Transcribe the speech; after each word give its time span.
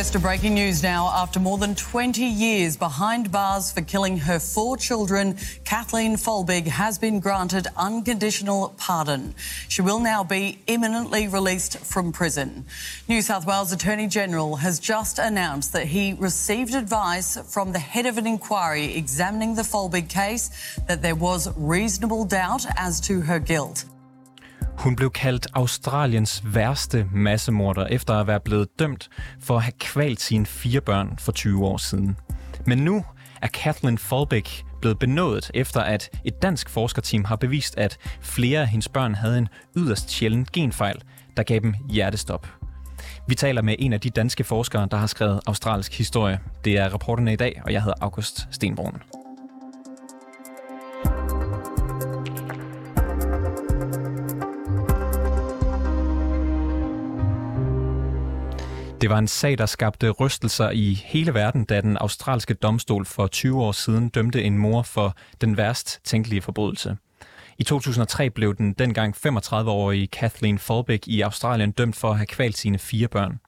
First, 0.00 0.14
to 0.14 0.18
breaking 0.18 0.54
news 0.54 0.82
now. 0.82 1.10
After 1.14 1.38
more 1.38 1.58
than 1.58 1.74
20 1.74 2.24
years 2.24 2.74
behind 2.74 3.30
bars 3.30 3.70
for 3.70 3.82
killing 3.82 4.16
her 4.16 4.38
four 4.38 4.78
children, 4.78 5.36
Kathleen 5.66 6.16
Folbig 6.16 6.66
has 6.66 6.96
been 6.96 7.20
granted 7.20 7.66
unconditional 7.76 8.74
pardon. 8.78 9.34
She 9.68 9.82
will 9.82 10.00
now 10.00 10.24
be 10.24 10.58
imminently 10.66 11.28
released 11.28 11.76
from 11.80 12.12
prison. 12.12 12.64
New 13.08 13.20
South 13.20 13.44
Wales 13.44 13.72
Attorney 13.72 14.06
General 14.06 14.56
has 14.56 14.80
just 14.80 15.18
announced 15.18 15.74
that 15.74 15.88
he 15.88 16.14
received 16.14 16.74
advice 16.74 17.36
from 17.52 17.72
the 17.72 17.78
head 17.78 18.06
of 18.06 18.16
an 18.16 18.26
inquiry 18.26 18.96
examining 18.96 19.54
the 19.54 19.60
Folbig 19.60 20.08
case 20.08 20.48
that 20.88 21.02
there 21.02 21.14
was 21.14 21.54
reasonable 21.58 22.24
doubt 22.24 22.64
as 22.78 23.02
to 23.02 23.20
her 23.20 23.38
guilt. 23.38 23.84
Hun 24.80 24.96
blev 24.96 25.10
kaldt 25.10 25.46
Australiens 25.54 26.42
værste 26.44 27.06
massemorder 27.12 27.86
efter 27.86 28.14
at 28.14 28.26
være 28.26 28.40
blevet 28.40 28.68
dømt 28.78 29.08
for 29.40 29.56
at 29.56 29.62
have 29.62 29.72
kvalt 29.80 30.20
sine 30.20 30.46
fire 30.46 30.80
børn 30.80 31.18
for 31.18 31.32
20 31.32 31.66
år 31.66 31.76
siden. 31.76 32.16
Men 32.66 32.78
nu 32.78 33.04
er 33.42 33.46
Kathleen 33.46 33.98
Folbig 33.98 34.44
blevet 34.80 34.98
benådet 34.98 35.50
efter 35.54 35.80
at 35.80 36.10
et 36.24 36.42
dansk 36.42 36.68
forskerteam 36.68 37.24
har 37.24 37.36
bevist, 37.36 37.78
at 37.78 37.98
flere 38.20 38.60
af 38.60 38.68
hendes 38.68 38.88
børn 38.88 39.14
havde 39.14 39.38
en 39.38 39.48
yderst 39.76 40.10
sjælden 40.10 40.46
genfejl, 40.52 41.02
der 41.36 41.42
gav 41.42 41.60
dem 41.60 41.74
hjertestop. 41.88 42.48
Vi 43.28 43.34
taler 43.34 43.62
med 43.62 43.76
en 43.78 43.92
af 43.92 44.00
de 44.00 44.10
danske 44.10 44.44
forskere, 44.44 44.88
der 44.90 44.96
har 44.96 45.06
skrevet 45.06 45.40
australsk 45.46 45.98
historie. 45.98 46.38
Det 46.64 46.78
er 46.78 46.94
reporterne 46.94 47.32
i 47.32 47.36
dag, 47.36 47.62
og 47.64 47.72
jeg 47.72 47.82
hedder 47.82 47.96
August 48.00 48.48
Stenbrun. 48.50 49.02
Det 59.00 59.10
var 59.10 59.18
en 59.18 59.28
sag, 59.28 59.58
der 59.58 59.66
skabte 59.66 60.10
rystelser 60.10 60.70
i 60.70 60.94
hele 61.04 61.34
verden, 61.34 61.64
da 61.64 61.80
den 61.80 61.96
australske 61.96 62.54
domstol 62.54 63.06
for 63.06 63.26
20 63.26 63.62
år 63.62 63.72
siden 63.72 64.08
dømte 64.08 64.42
en 64.42 64.58
mor 64.58 64.82
for 64.82 65.16
den 65.40 65.56
værst 65.56 66.00
tænkelige 66.04 66.42
forbrydelse. 66.42 66.96
I 67.58 67.64
2003 67.64 68.30
blev 68.30 68.56
den 68.56 68.72
dengang 68.72 69.16
35-årige 69.26 70.06
Kathleen 70.06 70.58
Folbig 70.58 71.08
i 71.08 71.20
Australien 71.20 71.70
dømt 71.70 71.96
for 71.96 72.10
at 72.10 72.16
have 72.16 72.26
kvalt 72.26 72.58
sine 72.58 72.78
fire 72.78 73.08
børn. 73.08 73.40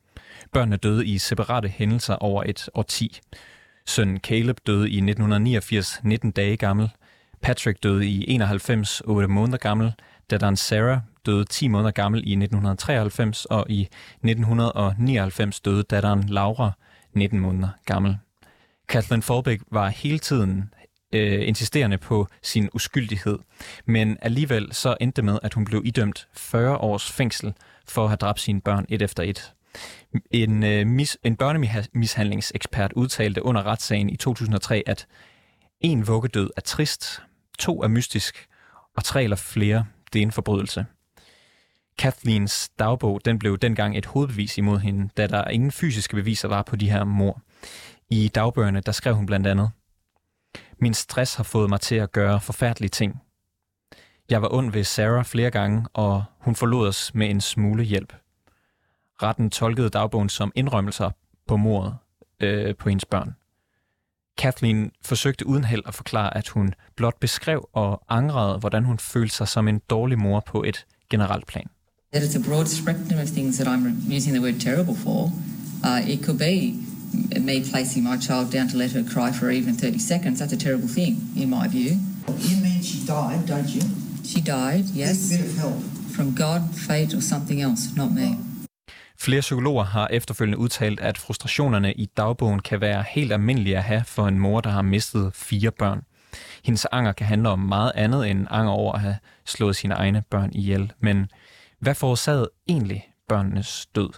Børnene 0.52 0.76
døde 0.76 1.06
i 1.06 1.18
separate 1.18 1.68
hændelser 1.68 2.14
over 2.14 2.42
et 2.46 2.68
årti. 2.74 3.20
Sønnen 3.86 4.18
Caleb 4.18 4.58
døde 4.66 4.90
i 4.90 4.96
1989, 4.96 6.00
19 6.04 6.30
dage 6.30 6.56
gammel. 6.56 6.90
Patrick 7.42 7.82
døde 7.82 8.06
i 8.06 8.30
91, 8.30 9.02
8 9.04 9.28
måneder 9.28 9.58
gammel. 9.58 9.92
Datteren 10.30 10.56
Sarah 10.56 10.98
døde 11.26 11.44
10 11.44 11.68
måneder 11.68 11.90
gammel 11.90 12.18
i 12.18 12.32
1993, 12.32 13.44
og 13.44 13.66
i 13.68 13.80
1999 13.80 15.60
døde 15.60 15.82
datteren 15.82 16.28
Laura 16.28 16.72
19 17.14 17.40
måneder 17.40 17.68
gammel. 17.84 18.16
Kathleen 18.88 19.22
Forbæk 19.22 19.60
var 19.70 19.88
hele 19.88 20.18
tiden 20.18 20.74
øh, 21.12 21.48
insisterende 21.48 21.98
på 21.98 22.28
sin 22.42 22.68
uskyldighed, 22.72 23.38
men 23.86 24.16
alligevel 24.22 24.68
så 24.72 24.96
endte 25.00 25.16
det 25.16 25.24
med, 25.24 25.38
at 25.42 25.54
hun 25.54 25.64
blev 25.64 25.82
idømt 25.84 26.28
40 26.36 26.76
års 26.76 27.12
fængsel 27.12 27.54
for 27.88 28.02
at 28.02 28.08
have 28.08 28.16
dræbt 28.16 28.40
sine 28.40 28.60
børn 28.60 28.86
et 28.88 29.02
efter 29.02 29.22
et. 29.22 29.52
En, 30.30 30.62
øh, 30.62 30.86
mis, 30.86 31.18
en 31.24 31.36
børnemishandlingsekspert 31.36 32.92
udtalte 32.92 33.44
under 33.44 33.62
retssagen 33.62 34.10
i 34.10 34.16
2003, 34.16 34.82
at 34.86 35.06
en 35.80 36.06
vuggedød 36.06 36.50
er 36.56 36.60
trist, 36.60 37.22
to 37.58 37.82
er 37.82 37.88
mystisk, 37.88 38.46
og 38.96 39.04
tre 39.04 39.24
eller 39.24 39.36
flere, 39.36 39.84
det 40.12 40.18
er 40.18 40.22
en 40.22 40.32
forbrydelse. 40.32 40.86
Kathleens 41.98 42.68
dagbog 42.78 43.20
den 43.24 43.38
blev 43.38 43.58
dengang 43.58 43.98
et 43.98 44.06
hovedbevis 44.06 44.58
imod 44.58 44.78
hende, 44.78 45.10
da 45.16 45.26
der 45.26 45.48
ingen 45.48 45.72
fysiske 45.72 46.16
beviser 46.16 46.48
var 46.48 46.62
på 46.62 46.76
de 46.76 46.90
her 46.90 47.04
mor. 47.04 47.42
I 48.10 48.28
dagbøgerne 48.28 48.80
der 48.80 48.92
skrev 48.92 49.14
hun 49.14 49.26
blandt 49.26 49.46
andet, 49.46 49.70
Min 50.78 50.94
stress 50.94 51.34
har 51.34 51.44
fået 51.44 51.68
mig 51.68 51.80
til 51.80 51.94
at 51.94 52.12
gøre 52.12 52.40
forfærdelige 52.40 52.88
ting. 52.88 53.22
Jeg 54.30 54.42
var 54.42 54.52
ond 54.52 54.72
ved 54.72 54.84
Sarah 54.84 55.24
flere 55.24 55.50
gange, 55.50 55.86
og 55.92 56.24
hun 56.38 56.56
forlod 56.56 56.88
os 56.88 57.14
med 57.14 57.30
en 57.30 57.40
smule 57.40 57.82
hjælp. 57.84 58.14
Retten 59.22 59.50
tolkede 59.50 59.90
dagbogen 59.90 60.28
som 60.28 60.52
indrømmelser 60.54 61.10
på 61.46 61.56
mordet 61.56 61.96
øh, 62.40 62.76
på 62.76 62.88
hendes 62.88 63.04
børn. 63.04 63.36
Kathleen 64.38 64.92
forsøgte 65.04 65.46
uden 65.46 65.64
held 65.64 65.82
at 65.86 65.94
forklare, 65.94 66.36
at 66.36 66.48
hun 66.48 66.74
blot 66.96 67.20
beskrev 67.20 67.68
og 67.72 68.02
angrede, 68.08 68.58
hvordan 68.58 68.84
hun 68.84 68.98
følte 68.98 69.34
sig 69.34 69.48
som 69.48 69.68
en 69.68 69.78
dårlig 69.78 70.18
mor 70.18 70.40
på 70.40 70.62
et 70.62 70.86
generelt 71.10 71.46
plan. 71.46 71.70
That 72.12 72.22
it's 72.22 72.34
a 72.34 72.40
broad 72.40 72.68
spectrum 72.68 73.18
of 73.18 73.30
things 73.30 73.56
that 73.56 73.66
I'm 73.66 73.96
using 74.06 74.34
the 74.34 74.40
word 74.42 74.60
terrible 74.60 74.94
for. 74.94 75.30
Uh, 75.82 76.02
it 76.04 76.22
could 76.22 76.38
be 76.38 76.78
me 77.40 77.64
placing 77.70 78.04
my 78.04 78.18
child 78.18 78.50
down 78.50 78.68
to 78.68 78.76
let 78.76 78.90
her 78.92 79.02
cry 79.02 79.32
for 79.32 79.50
even 79.50 79.72
30 79.74 79.98
seconds. 79.98 80.38
That's 80.38 80.52
a 80.52 80.58
terrible 80.58 80.88
thing, 80.88 81.16
in 81.36 81.48
my 81.48 81.68
view. 81.68 81.96
You 82.28 82.56
mean 82.62 82.82
she 82.82 82.98
died, 83.06 83.46
don't 83.48 83.74
you? 83.74 83.80
She 84.24 84.42
died, 84.42 84.84
yes. 84.94 85.30
With 85.30 85.40
a 85.40 85.42
bit 85.42 85.52
of 85.52 85.58
help. 85.58 85.82
From 86.16 86.34
God, 86.34 86.60
fate, 86.74 87.14
or 87.14 87.22
something 87.22 87.62
else, 87.62 87.96
not 87.96 88.12
me. 88.12 88.36
Flere 89.18 89.40
psykologer 89.40 89.84
har 89.84 90.08
efterfølgende 90.08 90.58
udtalt, 90.58 91.00
at 91.00 91.18
frustrationerne 91.18 91.92
i 91.92 92.06
dagbogen 92.16 92.60
kan 92.60 92.80
være 92.80 93.04
helt 93.08 93.32
almindelige 93.32 93.76
at 93.76 93.82
have 93.82 94.02
for 94.06 94.28
en 94.28 94.38
mor, 94.38 94.60
der 94.60 94.70
har 94.70 94.82
mistet 94.82 95.30
fire 95.34 95.70
børn. 95.70 96.02
Hendes 96.64 96.86
anger 96.92 97.12
kan 97.12 97.26
handle 97.26 97.48
om 97.48 97.58
meget 97.58 97.92
andet 97.94 98.30
end 98.30 98.46
anger 98.50 98.72
over 98.72 98.92
at 98.92 99.00
have 99.00 99.16
slået 99.44 99.76
sine 99.76 99.94
egne 99.94 100.22
børn 100.30 100.50
ihjel. 100.54 100.92
Men 101.00 101.26
hvad 101.82 101.94
forårsagede 101.94 102.50
egentlig 102.68 103.12
børnenes 103.28 103.86
død? 103.86 104.10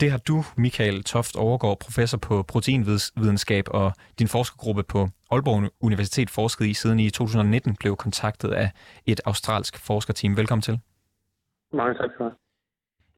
Det 0.00 0.10
har 0.10 0.18
du, 0.18 0.44
Michael 0.56 1.04
Toft 1.04 1.36
Overgaard, 1.36 1.78
professor 1.78 2.18
på 2.18 2.42
proteinvidenskab 2.42 3.64
og 3.70 3.92
din 4.18 4.28
forskergruppe 4.28 4.82
på 4.82 5.08
Aalborg 5.30 5.70
Universitet 5.80 6.30
forsket 6.30 6.66
i 6.66 6.74
siden 6.74 7.00
i 7.00 7.10
2019 7.10 7.76
blev 7.76 7.96
kontaktet 7.96 8.52
af 8.52 8.70
et 9.06 9.20
australsk 9.24 9.78
forskerteam. 9.78 10.36
Velkommen 10.36 10.62
til. 10.62 10.80
Mange 11.72 11.94
tak 11.94 12.10
for 12.18 12.24
Jeg 12.24 12.32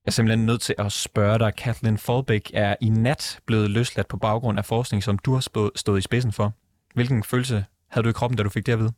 er 0.07 0.11
simpelthen 0.11 0.47
nødt 0.47 0.61
til 0.61 0.75
at 0.79 0.93
spørge 0.93 1.39
dig, 1.39 1.55
Kathleen 1.55 1.99
Folbæk 1.99 2.51
er 2.55 2.77
i 2.81 2.89
nat 2.89 3.41
blevet 3.47 3.71
løsladt 3.71 4.09
på 4.09 4.17
baggrund 4.17 4.59
af 4.59 4.65
forskning, 4.65 5.03
som 5.03 5.19
du 5.19 5.33
har 5.33 5.71
stået 5.77 5.99
i 5.99 6.03
spidsen 6.03 6.33
for. 6.33 6.53
Hvilken 6.95 7.23
følelse 7.23 7.65
havde 7.89 8.05
du 8.05 8.09
i 8.09 8.13
kroppen, 8.13 8.37
da 8.37 8.43
du 8.43 8.49
fik 8.49 8.67
det 8.67 8.73
at 8.73 8.79
vide? 8.79 8.93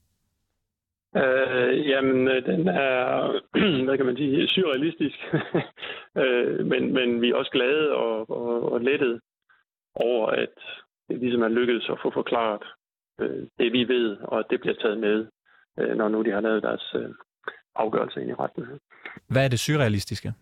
Øh, 1.16 1.88
jamen, 1.88 2.28
øh, 2.28 2.47
den 2.47 2.69
er, 2.69 3.00
hvad 3.84 3.97
kan 3.97 4.06
man 4.06 4.16
sige, 4.16 4.48
surrealistisk. 4.48 5.19
øh, 6.22 6.66
men, 6.66 6.93
men 6.93 7.21
vi 7.22 7.31
er 7.31 7.34
også 7.34 7.50
glade 7.50 7.94
og, 7.94 8.31
og, 8.31 8.72
og 8.72 8.81
lettet 8.81 9.20
over, 9.94 10.26
at 10.26 10.54
det 11.09 11.19
ligesom 11.19 11.43
er 11.43 11.49
lykkedes 11.49 11.88
at 11.88 11.99
få 12.03 12.10
forklaret 12.10 12.62
øh, 13.20 13.47
det, 13.59 13.72
vi 13.72 13.88
ved, 13.88 14.16
og 14.16 14.38
at 14.38 14.47
det 14.50 14.60
bliver 14.60 14.75
taget 14.75 14.99
med, 14.99 15.26
øh, 15.78 15.97
når 15.97 16.09
nu 16.09 16.22
de 16.22 16.31
har 16.31 16.41
lavet 16.41 16.62
deres 16.62 16.94
øh, 16.94 17.10
afgørelse 17.75 18.20
ind 18.20 18.31
i 18.31 18.34
retten. 18.34 18.66
Hvad 19.28 19.44
er 19.44 19.49
det 19.49 19.60
surrealistiske? 19.60 20.32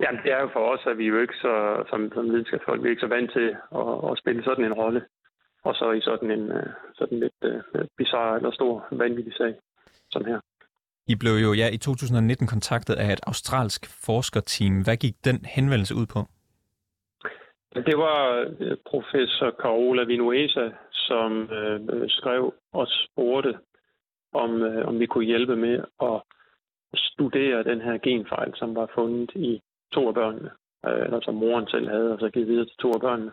Jamen, 0.00 0.20
det 0.24 0.32
er 0.32 0.40
jo 0.40 0.50
for 0.52 0.64
os, 0.72 0.86
at 0.86 0.98
vi 0.98 1.06
jo 1.06 1.20
ikke 1.20 1.34
så, 1.34 1.84
som, 1.90 2.12
som 2.14 2.24
videnskabsfolk, 2.24 2.82
vi 2.82 2.86
er 2.86 2.90
ikke 2.90 3.06
så 3.06 3.14
vant 3.16 3.32
til 3.32 3.56
at, 3.80 4.10
at 4.10 4.18
spille 4.18 4.44
sådan 4.44 4.64
en 4.64 4.72
rolle 4.72 5.02
og 5.64 5.74
så 5.74 5.92
i 5.92 6.00
sådan 6.00 6.30
en 6.30 6.52
øh, 6.52 6.66
sådan 6.94 7.18
lidt 7.20 7.40
uh, 7.44 7.84
bizarre 7.98 8.36
eller 8.36 8.50
stor 8.50 8.86
vanvittig 8.90 9.34
sag 9.34 9.54
som 10.10 10.24
her. 10.24 10.40
I 11.06 11.14
blev 11.14 11.32
jo 11.46 11.52
ja, 11.52 11.68
i 11.72 11.76
2019 11.76 12.46
kontaktet 12.46 12.94
af 12.94 13.12
et 13.12 13.20
australsk 13.26 13.82
forskerteam. 14.06 14.74
Hvad 14.84 14.96
gik 14.96 15.14
den 15.24 15.44
henvendelse 15.44 15.94
ud 15.94 16.06
på? 16.06 16.20
Det 17.74 17.96
var 17.98 18.46
øh, 18.60 18.76
professor 18.90 19.50
Carola 19.62 20.04
Vinuesa, 20.04 20.70
som 20.92 21.50
øh, 21.50 21.80
skrev 22.08 22.54
og 22.72 22.86
spurgte, 22.88 23.58
om, 24.32 24.62
øh, 24.62 24.88
om 24.88 25.00
vi 25.00 25.06
kunne 25.06 25.24
hjælpe 25.24 25.56
med 25.56 25.84
at 26.02 26.22
studere 26.94 27.64
den 27.64 27.80
her 27.80 27.98
genfejl, 27.98 28.52
som 28.56 28.74
var 28.74 28.90
fundet 28.94 29.30
i 29.34 29.60
to 29.92 30.08
af 30.08 30.14
børnene, 30.14 30.50
øh, 30.86 31.04
eller 31.04 31.20
som 31.22 31.34
moren 31.34 31.68
selv 31.68 31.88
havde, 31.88 32.12
og 32.12 32.18
så 32.20 32.30
givet 32.30 32.48
videre 32.48 32.64
til 32.64 32.76
to 32.76 32.92
af 32.92 33.00
børnene. 33.00 33.32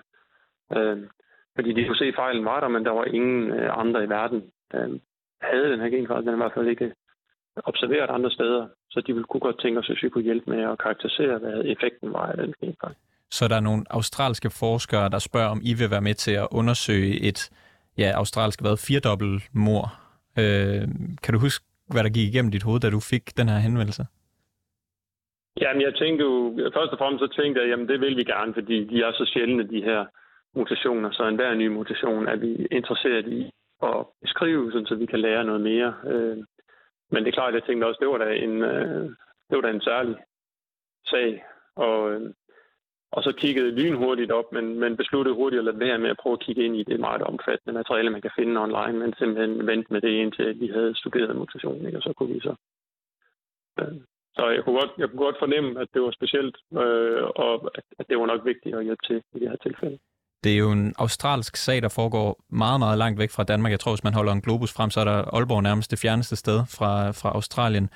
Øh, 0.78 1.08
fordi 1.56 1.74
de 1.74 1.86
kunne 1.86 1.98
se, 1.98 2.06
at 2.06 2.16
fejlen 2.16 2.46
var 2.46 2.60
der, 2.60 2.68
men 2.68 2.86
der 2.86 2.92
var 2.92 3.06
ingen 3.06 3.52
øh, 3.52 3.78
andre 3.78 4.04
i 4.04 4.10
verden, 4.10 4.44
der 4.72 5.00
havde 5.42 5.72
den 5.72 5.80
her 5.80 5.90
genfejl. 5.90 6.22
Den 6.22 6.30
er 6.30 6.34
i 6.34 6.44
hvert 6.44 6.54
fald 6.54 6.68
ikke 6.68 6.92
observeret 7.56 8.10
andre 8.10 8.32
steder, 8.32 8.68
så 8.90 9.02
de 9.02 9.14
ville 9.14 9.30
kunne 9.30 9.42
godt 9.48 9.62
tænke 9.62 9.80
os, 9.80 9.88
hvis 9.88 10.04
vi 10.04 10.10
kunne 10.10 10.24
hjælpe 10.24 10.50
med 10.50 10.64
at 10.64 10.80
karakterisere, 10.80 11.38
hvad 11.38 11.62
effekten 11.66 12.14
var 12.14 12.26
af 12.26 12.38
den 12.38 12.54
genfejl. 12.62 12.96
Så 13.30 13.48
der 13.48 13.56
er 13.56 13.60
nogle 13.70 13.84
australske 13.90 14.50
forskere, 14.50 15.10
der 15.10 15.20
spørger, 15.20 15.50
om 15.50 15.62
I 15.64 15.74
vil 15.74 15.92
være 15.92 16.02
med 16.02 16.14
til 16.14 16.32
at 16.32 16.48
undersøge 16.52 17.22
et 17.30 17.50
ja, 17.98 18.12
australsk 18.16 18.62
hvad, 18.62 18.78
firedobbelt 18.88 19.44
mor. 19.54 19.84
Øh, 20.40 20.82
kan 21.24 21.34
du 21.34 21.40
huske, 21.40 21.66
hvad 21.94 22.04
der 22.04 22.10
gik 22.10 22.28
igennem 22.28 22.52
dit 22.52 22.64
hoved, 22.64 22.80
da 22.80 22.90
du 22.90 23.00
fik 23.00 23.38
den 23.38 23.50
her 23.50 23.60
henvendelse? 23.68 24.04
Jamen, 25.62 25.82
jeg 25.82 25.94
tænkte 25.96 26.24
jo, 26.24 26.34
først 26.74 26.92
og 26.94 26.98
fremmest 26.98 27.24
så 27.24 27.42
tænkte 27.42 27.62
jeg, 27.62 27.70
jamen 27.70 27.88
det 27.88 28.02
vil 28.02 28.18
vi 28.18 28.24
gerne, 28.24 28.54
fordi 28.54 28.78
de 28.92 28.98
er 29.04 29.12
så 29.12 29.26
sjældne, 29.34 29.64
de 29.74 29.82
her 29.90 30.06
mutationer, 30.56 31.12
så 31.12 31.24
enhver 31.24 31.54
ny 31.54 31.68
mutation 31.68 32.28
er 32.28 32.36
vi 32.36 32.68
interesseret 32.72 33.28
i 33.28 33.52
at 33.84 34.06
beskrive, 34.22 34.72
sådan, 34.72 34.86
så 34.86 34.96
vi 34.96 35.06
kan 35.06 35.20
lære 35.20 35.44
noget 35.44 35.62
mere. 35.62 35.96
Øh, 36.06 36.38
men 37.12 37.24
det 37.24 37.28
er 37.28 37.38
klart, 37.40 37.54
at 37.56 37.60
jeg 37.60 37.64
tænkte 37.64 37.86
også, 37.86 37.98
at 37.98 38.02
det 38.02 38.10
var 38.10 38.18
da 38.18 38.34
en, 38.34 38.64
øh, 38.64 39.04
det 39.50 39.56
var 39.58 39.62
da 39.62 39.70
en 39.70 39.82
særlig 39.82 40.16
sag. 41.06 41.44
Og, 41.76 42.12
øh, 42.12 42.34
og 43.12 43.24
så 43.24 43.32
kiggede 43.36 43.72
lynhurtigt 43.72 44.32
op, 44.32 44.52
men, 44.52 44.80
men 44.80 44.98
besluttede 44.98 45.36
hurtigt 45.36 45.60
at 45.60 45.66
lade 45.66 45.80
være 45.80 45.98
med 45.98 46.10
at 46.10 46.18
prøve 46.22 46.34
at 46.34 46.40
kigge 46.40 46.64
ind 46.64 46.76
i 46.76 46.84
det 46.84 47.00
meget 47.00 47.22
omfattende 47.22 47.74
materiale, 47.74 48.10
man 48.10 48.22
kan 48.22 48.32
finde 48.36 48.62
online, 48.62 49.00
men 49.00 49.14
simpelthen 49.14 49.68
vente 49.68 49.94
med 49.94 50.02
det 50.02 50.10
indtil 50.10 50.60
vi 50.60 50.68
havde 50.68 50.96
studeret 50.96 51.36
mutationen, 51.36 51.86
ikke? 51.86 51.98
og 51.98 52.04
så 52.04 52.14
kunne 52.14 52.34
vi 52.34 52.40
så. 52.40 52.56
Øh, 53.80 53.96
så 54.36 54.50
jeg 54.50 54.64
kunne, 54.64 54.80
godt, 54.80 54.92
jeg 54.98 55.10
kunne 55.10 55.26
godt 55.26 55.40
fornemme, 55.40 55.82
at 55.82 55.88
det 55.94 56.02
var 56.02 56.12
specielt, 56.12 56.58
øh, 56.74 57.24
og 57.36 57.54
at, 57.78 57.84
at 58.00 58.06
det 58.10 58.18
var 58.18 58.26
nok 58.26 58.46
vigtigt 58.46 58.76
at 58.76 58.84
hjælpe 58.84 59.06
til 59.08 59.24
i 59.36 59.40
det 59.40 59.50
her 59.50 59.58
tilfælde. 59.58 60.00
Det 60.44 60.54
er 60.54 60.58
jo 60.58 60.72
en 60.72 60.94
australsk 61.00 61.56
sag, 61.56 61.82
der 61.82 61.90
foregår 61.90 62.40
meget, 62.50 62.80
meget 62.80 62.98
langt 62.98 63.20
væk 63.20 63.32
fra 63.32 63.44
Danmark. 63.44 63.72
Jeg 63.72 63.80
tror, 63.80 63.92
hvis 63.92 64.04
man 64.04 64.14
holder 64.14 64.34
en 64.34 64.42
globus 64.42 64.74
frem, 64.74 64.90
så 64.90 65.00
er 65.00 65.06
der 65.06 65.36
Aalborg 65.36 65.64
nærmest 65.64 65.92
det 65.92 66.00
fjerneste 66.00 66.36
sted 66.36 66.60
fra, 66.78 67.12
fra 67.12 67.30
Australien. 67.30 67.90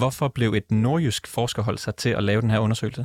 Hvorfor 0.00 0.28
blev 0.28 0.50
et 0.60 0.70
nordjysk 0.70 1.34
forskerhold 1.34 1.78
sat 1.78 1.94
til 1.94 2.10
at 2.10 2.24
lave 2.24 2.40
den 2.40 2.50
her 2.50 2.58
undersøgelse? 2.58 3.04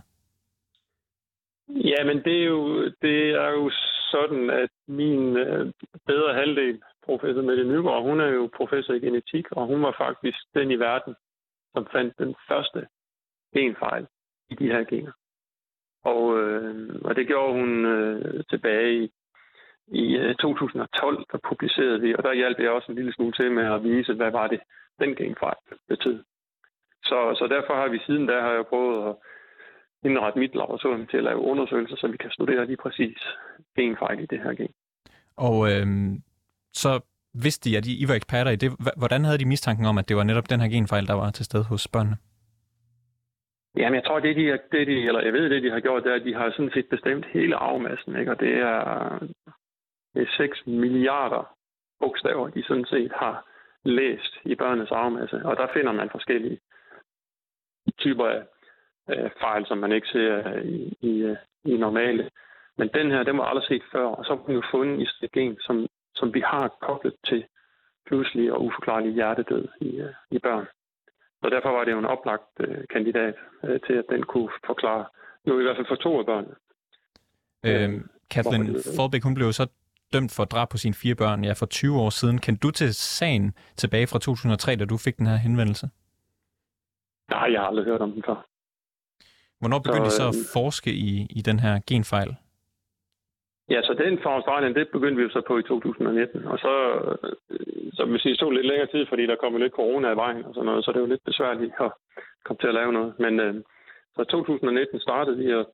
Jamen, 1.70 2.18
det 2.26 2.36
er 2.42 2.46
jo, 2.56 2.86
det 3.02 3.20
er 3.46 3.50
jo 3.50 3.72
sådan, 4.12 4.50
at 4.50 4.70
min 4.88 5.38
øh, 5.38 5.74
bedre 6.08 6.34
halvdel, 6.34 6.82
professor 7.06 7.42
Mette 7.42 7.64
Nygaard, 7.64 8.04
hun 8.04 8.20
er 8.20 8.32
jo 8.40 8.50
professor 8.58 8.94
i 8.94 9.00
genetik, 9.00 9.46
og 9.52 9.68
hun 9.68 9.82
var 9.82 9.96
faktisk 9.98 10.38
den 10.54 10.72
i 10.72 10.80
verden, 10.80 11.16
som 11.74 11.88
fandt 11.92 12.14
den 12.18 12.36
første 12.50 12.88
genfejl 13.56 14.06
i 14.50 14.56
de 14.56 14.68
her 14.74 14.84
gener. 14.84 15.12
Og, 16.04 16.40
øh, 16.40 16.67
og 17.08 17.16
det 17.16 17.28
gjorde 17.28 17.54
hun 17.54 17.86
øh, 17.86 18.44
tilbage 18.50 19.04
i, 19.04 19.12
i 19.88 20.16
øh, 20.18 20.36
2012, 20.36 21.26
der 21.32 21.38
publicerede 21.50 22.02
vi, 22.02 22.16
og 22.16 22.24
der 22.24 22.34
hjalp 22.34 22.60
jeg 22.60 22.72
også 22.72 22.92
en 22.92 22.96
lille 22.96 23.14
smule 23.14 23.32
til 23.32 23.52
med 23.52 23.66
at 23.66 23.84
vise, 23.84 24.14
hvad 24.14 24.32
var 24.32 24.48
det, 24.48 24.60
den 25.00 25.16
genfejl 25.16 25.60
betød. 25.88 26.24
Så, 27.04 27.36
så 27.40 27.48
derfor 27.56 27.74
har 27.82 27.88
vi 27.88 28.00
siden 28.06 28.28
da, 28.28 28.42
har 28.42 28.54
jeg 28.54 28.66
prøvet 28.70 29.10
at 29.10 29.16
indrette 30.10 30.40
mit 30.40 30.56
laboratorium 30.56 31.08
til 31.08 31.18
at 31.18 31.24
lave 31.24 31.40
undersøgelser, 31.40 31.96
så 31.96 32.08
vi 32.08 32.18
kan 32.18 32.32
studere 32.32 32.66
lige 32.66 32.84
præcis 32.86 33.18
genfejl 33.76 34.20
i 34.20 34.26
det 34.26 34.40
her 34.44 34.54
gen. 34.54 34.74
Og 35.38 35.72
øh, 35.72 35.88
så 36.74 36.92
vidste 37.44 37.70
de, 37.70 37.78
at 37.78 37.86
I 37.86 38.06
var 38.08 38.14
eksperter 38.14 38.52
i 38.52 38.56
det. 38.56 38.72
Hvordan 38.98 39.26
havde 39.26 39.38
de 39.38 39.46
mistanken 39.46 39.86
om, 39.86 39.98
at 39.98 40.10
det 40.10 40.18
var 40.18 40.24
netop 40.24 40.50
den 40.50 40.62
her 40.62 40.70
genfejl, 40.70 41.08
der 41.08 41.14
var 41.14 41.32
til 41.32 41.46
stede 41.46 41.64
hos 41.64 41.88
børnene? 41.88 42.18
Jamen, 43.78 43.96
jeg 43.96 44.04
tror, 44.04 44.20
det 44.20 44.36
de, 44.36 44.60
det 44.72 44.88
de, 44.88 45.08
eller 45.08 45.22
jeg 45.22 45.34
ved, 45.34 45.50
det 45.50 45.64
de 45.64 45.72
har 45.72 45.80
gjort, 45.80 46.04
det 46.04 46.12
er, 46.12 46.16
at 46.16 46.26
de 46.26 46.34
har 46.34 46.52
sådan 46.52 46.72
set 46.74 46.90
bestemt 46.90 47.26
hele 47.26 47.56
afmassen, 47.56 48.20
ikke? 48.20 48.32
og 48.32 48.40
det 48.40 48.54
er, 48.54 49.20
det 50.14 50.22
er 50.22 50.32
6 50.38 50.68
milliarder 50.68 51.56
bogstaver, 52.00 52.50
de 52.50 52.64
sådan 52.64 52.86
set 52.86 53.12
har 53.16 53.48
læst 53.84 54.38
i 54.46 54.56
børnenes 54.56 54.92
arvemasse, 54.92 55.42
og 55.46 55.58
der 55.58 55.68
finder 55.74 55.92
man 55.92 56.10
forskellige 56.10 56.60
typer 57.98 58.26
af 58.28 58.44
øh, 59.10 59.30
fejl, 59.40 59.66
som 59.66 59.78
man 59.78 59.92
ikke 59.92 60.08
ser 60.08 60.58
i, 60.58 60.98
i, 61.02 61.36
i 61.66 61.78
normale. 61.78 62.30
Men 62.78 62.88
den 62.94 63.12
her, 63.12 63.24
den 63.24 63.38
var 63.38 63.44
aldrig 63.44 63.64
set 63.68 63.84
før, 63.92 64.06
og 64.06 64.26
så 64.26 64.36
har 64.36 64.44
den 64.46 64.56
jo 64.56 64.64
fundet 64.72 65.00
i 65.00 65.26
et 65.26 65.32
gen, 65.32 65.58
som, 65.60 65.88
som 66.16 66.34
vi 66.34 66.40
har 66.40 66.78
koblet 66.82 67.16
til 67.26 67.46
pludselig 68.06 68.54
og 68.54 68.64
uforklarlig 68.64 69.14
hjertedød 69.14 69.68
i, 69.82 70.00
øh, 70.00 70.14
i 70.32 70.40
børn. 70.40 70.68
Så 71.42 71.50
derfor 71.50 71.70
var 71.70 71.84
det 71.84 71.92
jo 71.92 72.00
en 72.00 72.06
oplagt 72.06 72.54
øh, 72.60 72.84
kandidat 72.94 73.36
øh, 73.64 73.80
til, 73.88 73.94
at 73.94 74.06
den 74.10 74.24
kunne 74.24 74.50
forklare, 74.66 75.06
nu 75.46 75.60
i 75.60 75.64
hvert 75.64 75.78
fald 75.78 75.88
for 75.88 75.96
to 75.96 76.20
af 76.20 76.26
børnene. 76.26 76.56
Øh, 77.66 78.02
Kathleen 78.30 78.76
Forbæk, 78.98 79.24
hun 79.24 79.34
blev 79.34 79.54
så 79.54 79.68
dømt 80.14 80.32
for 80.36 80.46
drab 80.46 80.70
på 80.70 80.78
sine 80.78 80.94
fire 80.94 81.16
børn 81.16 81.44
ja, 81.44 81.54
for 81.54 81.66
20 81.66 82.00
år 82.00 82.10
siden. 82.10 82.38
Kan 82.38 82.56
du 82.56 82.72
til 82.72 82.94
sagen 82.94 83.54
tilbage 83.76 84.08
fra 84.08 84.20
2003, 84.20 84.76
da 84.76 84.86
du 84.86 84.98
fik 84.98 85.18
den 85.18 85.28
her 85.28 85.36
henvendelse? 85.36 85.90
Nej, 87.30 87.52
jeg 87.52 87.60
har 87.62 87.68
aldrig 87.68 87.86
hørt 87.86 88.02
om 88.02 88.12
den 88.12 88.24
før. 88.26 88.48
Hvornår 89.60 89.80
begyndte 89.80 90.10
så, 90.10 90.16
I 90.16 90.18
så 90.18 90.28
at 90.28 90.36
øh, 90.36 90.46
forske 90.54 90.92
i, 90.92 91.28
i 91.30 91.42
den 91.42 91.60
her 91.60 91.80
genfejl? 91.88 92.36
Ja, 93.70 93.82
så 93.82 93.94
den 93.94 94.20
fra 94.24 94.36
Australien, 94.38 94.76
det 94.76 94.88
begyndte 94.96 95.18
vi 95.18 95.24
jo 95.24 95.30
så 95.30 95.42
på 95.48 95.58
i 95.58 95.64
2019. 95.64 96.46
Og 96.46 96.58
så, 96.60 96.74
øh, 97.50 97.94
så 97.94 98.06
vil 98.06 98.20
sige, 98.20 98.36
så 98.36 98.50
lidt 98.50 98.68
længere 98.68 98.92
tid, 98.92 99.06
fordi 99.10 99.24
der 99.28 99.36
kom 99.36 99.56
lidt 99.58 99.74
corona 99.80 100.12
i 100.12 100.16
vejen 100.16 100.46
og 100.46 100.54
sådan 100.54 100.66
noget, 100.66 100.86
så 100.86 100.92
det 100.92 101.02
var 101.02 101.08
lidt 101.08 101.24
besværligt 101.26 101.74
at 101.80 101.92
komme 102.46 102.60
til 102.62 102.68
at 102.68 102.78
lave 102.80 102.94
noget. 102.94 103.14
Men 103.20 103.40
øh, 103.40 103.56
så 104.16 104.24
2019 104.24 105.00
startede 105.00 105.38
vi, 105.38 105.54
og, 105.54 105.66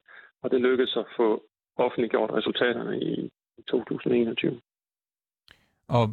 og 0.43 0.51
det 0.51 0.61
lykkedes 0.61 0.97
at 0.97 1.05
få 1.17 1.43
offentliggjort 1.77 2.31
resultaterne 2.33 2.99
i, 2.99 3.13
i 3.57 3.61
2021. 3.67 4.61
Og 5.87 6.03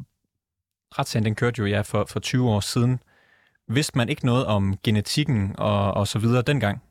retssagen, 0.98 1.24
den 1.24 1.34
kørte 1.34 1.60
jo 1.62 1.66
ja 1.66 1.80
for, 1.80 2.04
for 2.12 2.20
20 2.20 2.48
år 2.48 2.60
siden. 2.60 3.00
Vidste 3.66 3.98
man 3.98 4.08
ikke 4.08 4.26
noget 4.26 4.46
om 4.46 4.76
genetikken 4.84 5.54
og, 5.58 5.94
og 5.94 6.06
så 6.06 6.18
videre 6.18 6.42
dengang? 6.42 6.82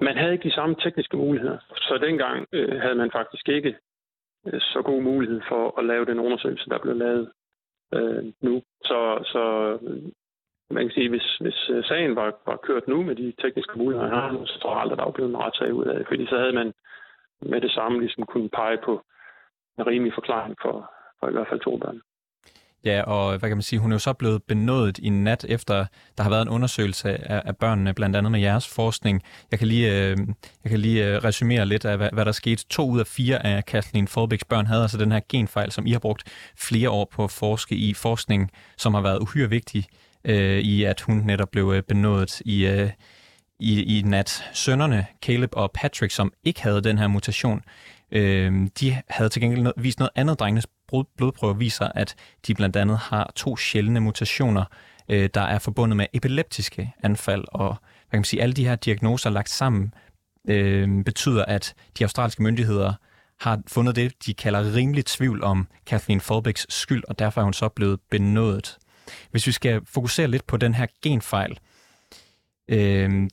Man 0.00 0.16
havde 0.16 0.32
ikke 0.32 0.48
de 0.48 0.54
samme 0.54 0.74
tekniske 0.74 1.16
muligheder, 1.16 1.58
så 1.76 1.98
dengang 1.98 2.46
øh, 2.52 2.80
havde 2.80 2.94
man 2.94 3.10
faktisk 3.10 3.48
ikke 3.48 3.76
øh, 4.46 4.60
så 4.60 4.82
god 4.82 5.02
mulighed 5.02 5.40
for 5.48 5.78
at 5.78 5.84
lave 5.84 6.04
den 6.04 6.18
undersøgelse, 6.18 6.70
der 6.70 6.78
blev 6.78 6.96
lavet 6.96 7.32
øh, 7.94 8.24
nu. 8.40 8.62
Så, 8.82 8.98
så 9.32 9.44
øh, 9.82 10.02
man 10.70 10.84
kan 10.84 10.94
sige, 10.94 11.08
hvis, 11.08 11.36
hvis 11.40 11.70
øh, 11.70 11.84
sagen 11.84 12.16
var, 12.16 12.36
var 12.46 12.56
kørt 12.56 12.88
nu 12.88 13.02
med 13.02 13.16
de 13.16 13.32
tekniske 13.42 13.78
muligheder, 13.78 14.46
så 14.46 14.58
tror 14.58 14.72
jeg 14.72 14.80
aldrig, 14.80 14.98
der 14.98 15.04
var 15.04 15.10
blevet 15.10 15.30
en 15.30 15.42
retssag 15.44 15.74
ud 15.74 15.84
af 15.84 15.98
det, 15.98 16.06
fordi 16.08 16.26
så 16.26 16.38
havde 16.38 16.52
man 16.52 16.72
med 17.42 17.60
det 17.60 17.70
samme 17.70 18.00
ligesom 18.00 18.26
kunne 18.26 18.48
pege 18.48 18.78
på 18.84 19.02
en 19.78 19.86
rimelig 19.86 20.14
forklaring 20.14 20.56
for, 20.62 20.90
for 21.20 21.28
i 21.28 21.32
hvert 21.32 21.48
fald 21.48 21.60
to 21.60 21.76
børn. 21.76 22.00
Ja, 22.84 23.02
og 23.02 23.38
hvad 23.38 23.50
kan 23.50 23.56
man 23.56 23.62
sige, 23.62 23.80
hun 23.80 23.92
er 23.92 23.94
jo 23.94 23.98
så 23.98 24.12
blevet 24.12 24.42
benådet 24.42 24.98
i 24.98 25.08
nat 25.08 25.46
efter, 25.48 25.86
der 26.16 26.22
har 26.22 26.30
været 26.30 26.42
en 26.42 26.48
undersøgelse 26.48 27.30
af, 27.30 27.42
af 27.44 27.56
børnene, 27.56 27.94
blandt 27.94 28.16
andet 28.16 28.32
med 28.32 28.40
jeres 28.40 28.68
forskning. 28.68 29.22
Jeg 29.50 29.58
kan 29.58 29.68
lige, 29.68 29.92
øh, 29.92 30.16
jeg 30.64 30.70
kan 30.70 30.80
lige 30.80 31.06
øh, 31.06 31.24
resumere 31.24 31.66
lidt 31.66 31.84
af, 31.84 31.96
hvad, 31.96 32.08
hvad 32.12 32.24
der 32.24 32.32
skete. 32.32 32.64
To 32.68 32.90
ud 32.90 33.00
af 33.00 33.06
fire 33.06 33.46
af 33.46 33.64
Kathleen 33.64 34.08
Forbæks 34.08 34.44
børn 34.44 34.66
havde 34.66 34.82
altså 34.82 34.98
den 34.98 35.12
her 35.12 35.20
genfejl, 35.28 35.72
som 35.72 35.86
I 35.86 35.92
har 35.92 35.98
brugt 35.98 36.22
flere 36.56 36.90
år 36.90 37.08
på 37.12 37.24
at 37.24 37.30
forske 37.30 37.74
i 37.74 37.94
forskning, 37.94 38.50
som 38.76 38.94
har 38.94 39.00
været 39.00 39.18
uhyre 39.18 39.50
vigtig 39.50 39.86
øh, 40.24 40.58
i, 40.58 40.84
at 40.84 41.00
hun 41.00 41.16
netop 41.16 41.48
blev 41.50 41.72
øh, 41.76 41.82
benådet 41.82 42.40
i, 42.40 42.66
øh, 42.66 42.90
i, 43.60 43.98
i 43.98 44.02
nat. 44.02 44.44
Sønnerne, 44.52 45.06
Caleb 45.22 45.50
og 45.52 45.70
Patrick, 45.74 46.12
som 46.12 46.32
ikke 46.44 46.62
havde 46.62 46.80
den 46.80 46.98
her 46.98 47.06
mutation, 47.06 47.62
øh, 48.12 48.52
de 48.80 48.96
havde 49.08 49.28
til 49.28 49.42
gengæld 49.42 49.72
vist 49.76 49.98
noget 49.98 50.10
andet. 50.14 50.40
Drengenes 50.40 50.66
blodprøver 50.88 51.54
viser, 51.54 51.88
at 51.94 52.14
de 52.46 52.54
blandt 52.54 52.76
andet 52.76 52.98
har 52.98 53.32
to 53.36 53.56
sjældne 53.56 54.00
mutationer, 54.00 54.64
øh, 55.08 55.30
der 55.34 55.40
er 55.40 55.58
forbundet 55.58 55.96
med 55.96 56.06
epileptiske 56.12 56.94
anfald, 57.02 57.44
og 57.48 57.68
hvad 57.68 58.10
kan 58.10 58.18
man 58.18 58.24
sige, 58.24 58.42
alle 58.42 58.52
de 58.52 58.64
her 58.64 58.76
diagnoser 58.76 59.30
lagt 59.30 59.50
sammen 59.50 59.94
øh, 60.48 61.04
betyder, 61.04 61.44
at 61.44 61.74
de 61.98 62.04
australske 62.04 62.42
myndigheder 62.42 62.92
har 63.40 63.62
fundet 63.66 63.96
det, 63.96 64.26
de 64.26 64.34
kalder 64.34 64.74
rimelig 64.74 65.06
tvivl 65.06 65.44
om 65.44 65.68
Kathleen 65.86 66.20
Folbecks 66.20 66.66
skyld, 66.68 67.04
og 67.08 67.18
derfor 67.18 67.40
er 67.40 67.44
hun 67.44 67.52
så 67.52 67.68
blevet 67.68 68.00
benådet. 68.10 68.78
Hvis 69.30 69.46
vi 69.46 69.52
skal 69.52 69.80
fokusere 69.86 70.28
lidt 70.28 70.46
på 70.46 70.56
den 70.56 70.74
her 70.74 70.86
genfejl, 71.02 71.58
øh, 72.68 73.28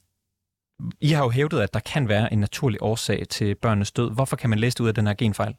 I 1.01 1.11
har 1.11 1.23
jo 1.23 1.29
hævdet, 1.29 1.59
at 1.59 1.73
der 1.73 1.79
kan 1.79 2.07
være 2.07 2.33
en 2.33 2.39
naturlig 2.39 2.81
årsag 2.81 3.27
til 3.29 3.55
børnenes 3.55 3.91
død. 3.91 4.11
Hvorfor 4.11 4.35
kan 4.35 4.49
man 4.49 4.59
læse 4.59 4.75
det 4.75 4.83
ud 4.83 4.87
af 4.87 4.95
den 4.95 5.07
her 5.07 5.13
genfejl? 5.13 5.55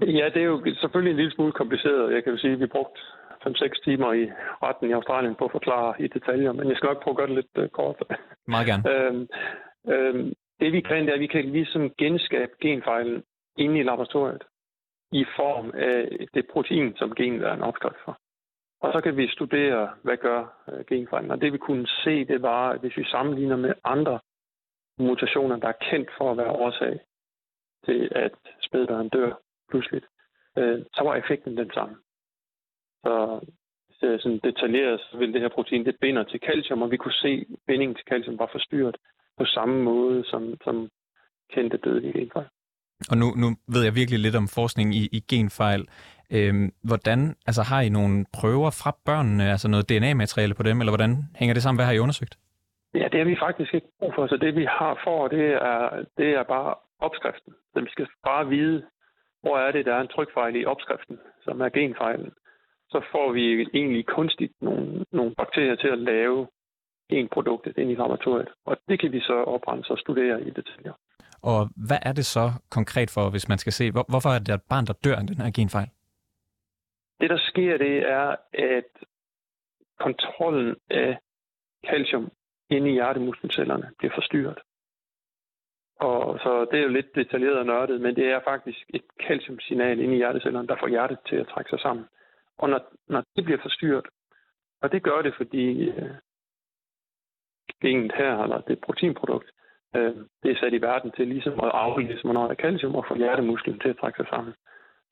Ja, 0.00 0.26
det 0.34 0.36
er 0.36 0.50
jo 0.52 0.74
selvfølgelig 0.80 1.10
en 1.10 1.16
lille 1.16 1.32
smule 1.32 1.52
kompliceret. 1.52 2.14
Jeg 2.14 2.24
kan 2.24 2.32
jo 2.32 2.38
sige, 2.38 2.52
at 2.52 2.60
vi 2.60 2.66
brugte 2.66 3.00
5-6 3.46 3.84
timer 3.84 4.12
i 4.12 4.30
retten 4.62 4.90
i 4.90 4.92
Australien 4.92 5.34
på 5.34 5.44
at 5.44 5.52
forklare 5.52 6.02
i 6.02 6.06
detaljer, 6.06 6.52
men 6.52 6.68
jeg 6.68 6.76
skal 6.76 6.86
nok 6.86 7.02
prøve 7.02 7.12
at 7.12 7.16
gøre 7.16 7.26
det 7.26 7.34
lidt 7.34 7.64
uh, 7.64 7.68
kort. 7.68 8.02
Meget 8.46 8.66
gerne. 8.66 8.82
øhm, 8.92 9.28
øhm, 9.88 10.32
det 10.60 10.72
vi 10.72 10.80
kan, 10.80 11.02
det 11.02 11.08
er, 11.08 11.14
at 11.14 11.20
vi 11.20 11.26
kan 11.26 11.44
ligesom 11.44 11.90
genskabe 11.98 12.52
genfejlen 12.60 13.22
inde 13.56 13.78
i 13.78 13.82
laboratoriet 13.82 14.44
i 15.12 15.24
form 15.36 15.70
af 15.74 16.26
det 16.34 16.46
protein, 16.52 16.96
som 16.96 17.14
genet 17.14 17.42
er 17.42 17.52
en 17.52 17.62
opskrift 17.62 18.00
for. 18.04 18.18
Og 18.80 18.92
så 18.92 19.00
kan 19.00 19.16
vi 19.16 19.28
studere, 19.28 19.90
hvad 20.02 20.16
gør 20.16 20.40
uh, 20.72 20.86
genfejlen. 20.86 21.30
Og 21.30 21.40
det 21.40 21.52
vi 21.52 21.58
kunne 21.58 21.86
se, 21.86 22.24
det 22.24 22.42
var, 22.42 22.70
at 22.70 22.80
hvis 22.80 22.96
vi 22.96 23.04
sammenligner 23.04 23.56
med 23.56 23.74
andre 23.84 24.20
mutationer, 24.98 25.56
der 25.56 25.68
er 25.68 25.82
kendt 25.90 26.10
for 26.18 26.30
at 26.30 26.36
være 26.36 26.52
årsag 26.52 27.00
til, 27.84 28.08
at 28.12 28.32
spædbørn 28.60 29.08
dør, 29.08 29.32
pludseligt, 29.70 30.06
øh, 30.58 30.78
så 30.94 31.00
var 31.04 31.14
effekten 31.16 31.56
den 31.56 31.70
samme. 31.74 31.96
Så 34.00 34.18
sådan 34.22 34.40
detaljeret, 34.44 35.00
så 35.00 35.18
vil 35.18 35.32
det 35.32 35.40
her 35.40 35.48
protein, 35.48 35.84
det 35.84 35.96
binder 36.00 36.22
til 36.22 36.40
calcium, 36.40 36.82
og 36.82 36.90
vi 36.90 36.96
kunne 36.96 37.20
se, 37.24 37.46
at 37.50 37.56
bindingen 37.66 37.94
til 37.94 38.06
calcium 38.10 38.38
var 38.38 38.48
forstyrret 38.52 38.96
på 39.38 39.44
samme 39.44 39.82
måde 39.82 40.24
som, 40.24 40.54
som 40.64 40.88
kendte 41.54 41.76
dødelige 41.76 42.12
genfejl. 42.12 42.48
Og 43.10 43.16
nu, 43.16 43.26
nu 43.42 43.46
ved 43.74 43.82
jeg 43.84 43.94
virkelig 43.94 44.20
lidt 44.20 44.36
om 44.36 44.48
forskning 44.48 44.94
i, 44.94 45.08
i 45.12 45.20
genfejl. 45.30 45.82
Øhm, 46.36 46.72
hvordan, 46.82 47.20
altså 47.46 47.62
har 47.62 47.80
I 47.80 47.88
nogle 47.88 48.24
prøver 48.38 48.70
fra 48.82 48.96
børnene, 49.04 49.50
altså 49.50 49.68
noget 49.68 49.88
DNA-materiale 49.88 50.54
på 50.54 50.62
dem, 50.62 50.80
eller 50.80 50.92
hvordan 50.92 51.12
hænger 51.36 51.54
det 51.54 51.62
sammen? 51.62 51.78
Hvad 51.78 51.86
har 51.86 51.92
I 51.92 51.98
undersøgt? 51.98 52.34
Ja, 52.94 53.08
det 53.12 53.18
har 53.20 53.24
vi 53.24 53.36
faktisk 53.46 53.74
ikke 53.74 53.88
brug 53.98 54.12
for. 54.14 54.26
Så 54.26 54.36
det 54.36 54.56
vi 54.56 54.64
har 54.64 55.00
for, 55.04 55.28
det 55.28 55.46
er, 55.52 56.04
det 56.18 56.28
er 56.38 56.42
bare 56.42 56.74
opskriften. 56.98 57.52
Så 57.72 57.80
vi 57.80 57.90
skal 57.90 58.06
bare 58.24 58.48
vide, 58.48 58.82
hvor 59.42 59.58
er 59.58 59.72
det, 59.72 59.86
der 59.86 59.94
er 59.94 60.00
en 60.00 60.08
trykfejl 60.08 60.56
i 60.56 60.64
opskriften, 60.64 61.18
som 61.44 61.60
er 61.60 61.68
genfejlen, 61.68 62.32
så 62.90 63.00
får 63.12 63.32
vi 63.32 63.68
egentlig 63.74 64.06
kunstigt 64.06 64.52
nogle, 64.62 65.04
nogle 65.12 65.34
bakterier 65.34 65.76
til 65.76 65.88
at 65.88 65.98
lave 65.98 66.48
genproduktet 67.10 67.78
ind 67.78 67.90
i 67.90 67.94
laboratoriet. 67.94 68.48
Og 68.66 68.76
det 68.88 69.00
kan 69.00 69.12
vi 69.12 69.20
så 69.20 69.34
oprense 69.34 69.90
og 69.90 69.98
studere 69.98 70.42
i 70.42 70.50
detaljer. 70.50 70.92
Og 71.42 71.68
hvad 71.88 71.98
er 72.02 72.12
det 72.12 72.26
så 72.26 72.52
konkret 72.70 73.10
for, 73.10 73.30
hvis 73.30 73.48
man 73.48 73.58
skal 73.58 73.72
se, 73.72 73.90
hvor, 73.90 74.04
hvorfor 74.08 74.28
er 74.28 74.38
det 74.38 74.54
et 74.54 74.62
barn, 74.68 74.86
der 74.86 74.92
dør 75.04 75.16
af 75.16 75.26
den 75.26 75.40
her 75.40 75.50
genfejl? 75.58 75.88
Det, 77.20 77.30
der 77.30 77.38
sker, 77.50 77.78
det 77.78 77.96
er, 78.18 78.36
at 78.52 78.90
kontrollen 80.00 80.76
af 80.90 81.18
calcium 81.86 82.30
inde 82.70 82.90
i 82.90 82.92
hjertemuskelcellerne 82.92 83.90
bliver 83.98 84.14
forstyrret. 84.14 84.58
Og 86.00 86.38
så 86.42 86.66
det 86.70 86.78
er 86.78 86.82
jo 86.82 86.96
lidt 86.98 87.14
detaljeret 87.14 87.58
og 87.58 87.66
nørdet, 87.66 88.00
men 88.00 88.16
det 88.16 88.26
er 88.30 88.40
faktisk 88.44 88.84
et 88.88 89.02
calciumsignal 89.26 90.00
inde 90.00 90.14
i 90.14 90.16
hjertecellerne, 90.16 90.68
der 90.68 90.76
får 90.80 90.88
hjertet 90.88 91.18
til 91.28 91.36
at 91.36 91.48
trække 91.48 91.70
sig 91.70 91.80
sammen. 91.80 92.04
Og 92.58 92.70
når, 92.70 92.80
når 93.08 93.22
det 93.36 93.44
bliver 93.44 93.62
forstyrret, 93.62 94.06
og 94.82 94.92
det 94.92 95.02
gør 95.02 95.22
det, 95.22 95.34
fordi 95.36 95.64
øh, 95.90 96.14
genet 97.82 98.12
her, 98.16 98.42
eller 98.42 98.60
det 98.60 98.80
proteinprodukt, 98.86 99.50
øh, 99.96 100.14
det 100.42 100.50
er 100.50 100.60
sat 100.60 100.72
i 100.72 100.82
verden 100.82 101.10
til 101.16 101.28
ligesom 101.28 101.52
at 101.52 101.70
aflæse, 101.74 102.22
hvornår 102.22 102.42
der 102.42 102.50
er 102.50 102.62
calcium, 102.64 102.94
og 102.94 103.04
få 103.08 103.14
hjertemusklen 103.16 103.78
til 103.78 103.88
at 103.88 103.98
trække 104.00 104.16
sig 104.16 104.26
sammen. 104.30 104.54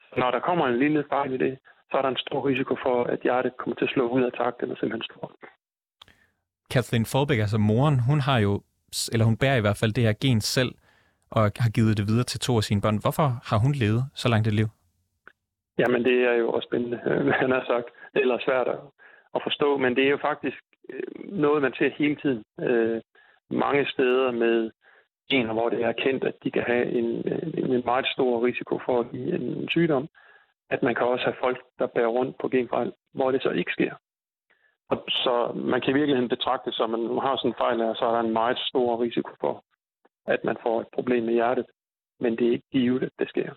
Så 0.09 0.15
når 0.21 0.31
der 0.31 0.41
kommer 0.41 0.67
en 0.67 0.79
lille 0.79 1.05
fejl 1.09 1.33
i 1.33 1.39
det, 1.39 1.59
så 1.91 1.97
er 1.97 2.03
der 2.03 2.09
en 2.09 2.25
stor 2.27 2.49
risiko 2.49 2.77
for, 2.83 3.05
at 3.05 3.21
hjertet 3.21 3.57
kommer 3.57 3.77
til 3.77 3.85
at 3.85 3.91
slå 3.91 4.09
ud 4.09 4.23
af 4.23 4.33
takt, 4.33 4.63
eller 4.63 4.77
simpelthen 4.77 5.11
stor. 5.11 5.33
Kathleen 6.71 7.07
Forbæk, 7.07 7.39
altså 7.39 7.59
moren, 7.59 7.99
hun 8.09 8.21
har 8.21 8.39
jo, 8.39 8.63
eller 9.13 9.25
hun 9.25 9.37
bærer 9.37 9.57
i 9.57 9.61
hvert 9.61 9.77
fald 9.81 9.93
det 9.93 10.05
her 10.05 10.13
gen 10.25 10.41
selv, 10.41 10.73
og 11.31 11.43
har 11.65 11.71
givet 11.71 11.97
det 11.99 12.07
videre 12.09 12.25
til 12.25 12.41
to 12.41 12.57
af 12.57 12.65
sine 12.65 12.81
børn. 12.81 12.99
Hvorfor 13.05 13.29
har 13.51 13.59
hun 13.65 13.73
levet 13.73 14.03
så 14.15 14.29
langt 14.29 14.47
et 14.49 14.55
liv? 14.55 14.69
Jamen, 15.79 16.05
det 16.05 16.17
er 16.31 16.35
jo 16.43 16.51
også 16.51 16.67
spændende, 16.71 16.99
hvad 17.27 17.39
han 17.45 17.51
har 17.51 17.65
sagt. 17.67 17.89
Eller 18.15 18.39
svært 18.47 18.69
at, 18.69 18.81
at 19.35 19.41
forstå, 19.43 19.77
men 19.77 19.97
det 19.97 20.05
er 20.05 20.11
jo 20.11 20.19
faktisk 20.31 20.61
øh, 20.93 21.03
noget, 21.45 21.63
man 21.63 21.75
ser 21.79 21.91
hele 21.99 22.17
tiden. 22.23 22.43
Øh, 22.61 23.01
mange 23.51 23.87
steder 23.87 24.31
med 24.31 24.71
gener, 25.31 25.53
hvor 25.53 25.69
det 25.69 25.83
er 25.85 25.93
kendt, 25.93 26.25
at 26.25 26.35
de 26.45 26.51
kan 26.51 26.63
have 26.63 26.87
en, 26.99 27.05
en, 27.59 27.73
en 27.73 27.83
meget 27.85 28.07
stor 28.07 28.47
risiko 28.47 28.81
for 28.87 29.01
at 29.01 29.11
give 29.11 29.35
en 29.35 29.69
sygdom. 29.69 30.09
At 30.71 30.83
man 30.83 30.95
kan 30.95 31.07
også 31.07 31.25
have 31.25 31.41
folk, 31.41 31.59
der 31.79 31.87
bærer 31.87 32.07
rundt 32.19 32.39
på 32.41 32.49
genfejl, 32.49 32.93
hvor 33.15 33.31
det 33.31 33.43
så 33.43 33.51
ikke 33.51 33.73
sker. 33.73 33.95
Og 34.91 35.05
så 35.09 35.53
man 35.55 35.81
kan 35.81 35.91
i 35.91 35.99
virkeligheden 35.99 36.29
betragte 36.29 36.73
som, 36.73 36.95
at 36.95 37.01
man 37.01 37.19
har 37.19 37.37
sådan 37.37 37.51
en 37.51 37.61
fejl 37.63 37.79
her, 37.79 37.95
så 37.95 38.05
er 38.05 38.13
der 38.13 38.21
en 38.21 38.33
meget 38.33 38.59
stor 38.59 39.03
risiko 39.03 39.31
for, 39.41 39.65
at 40.27 40.41
man 40.45 40.57
får 40.63 40.81
et 40.81 40.87
problem 40.95 41.23
med 41.23 41.35
hjertet. 41.35 41.67
Men 42.21 42.37
det 42.37 42.47
er 42.47 42.53
ikke 42.53 42.71
givet, 42.73 43.03
at 43.03 43.13
det 43.19 43.29
sker. 43.29 43.51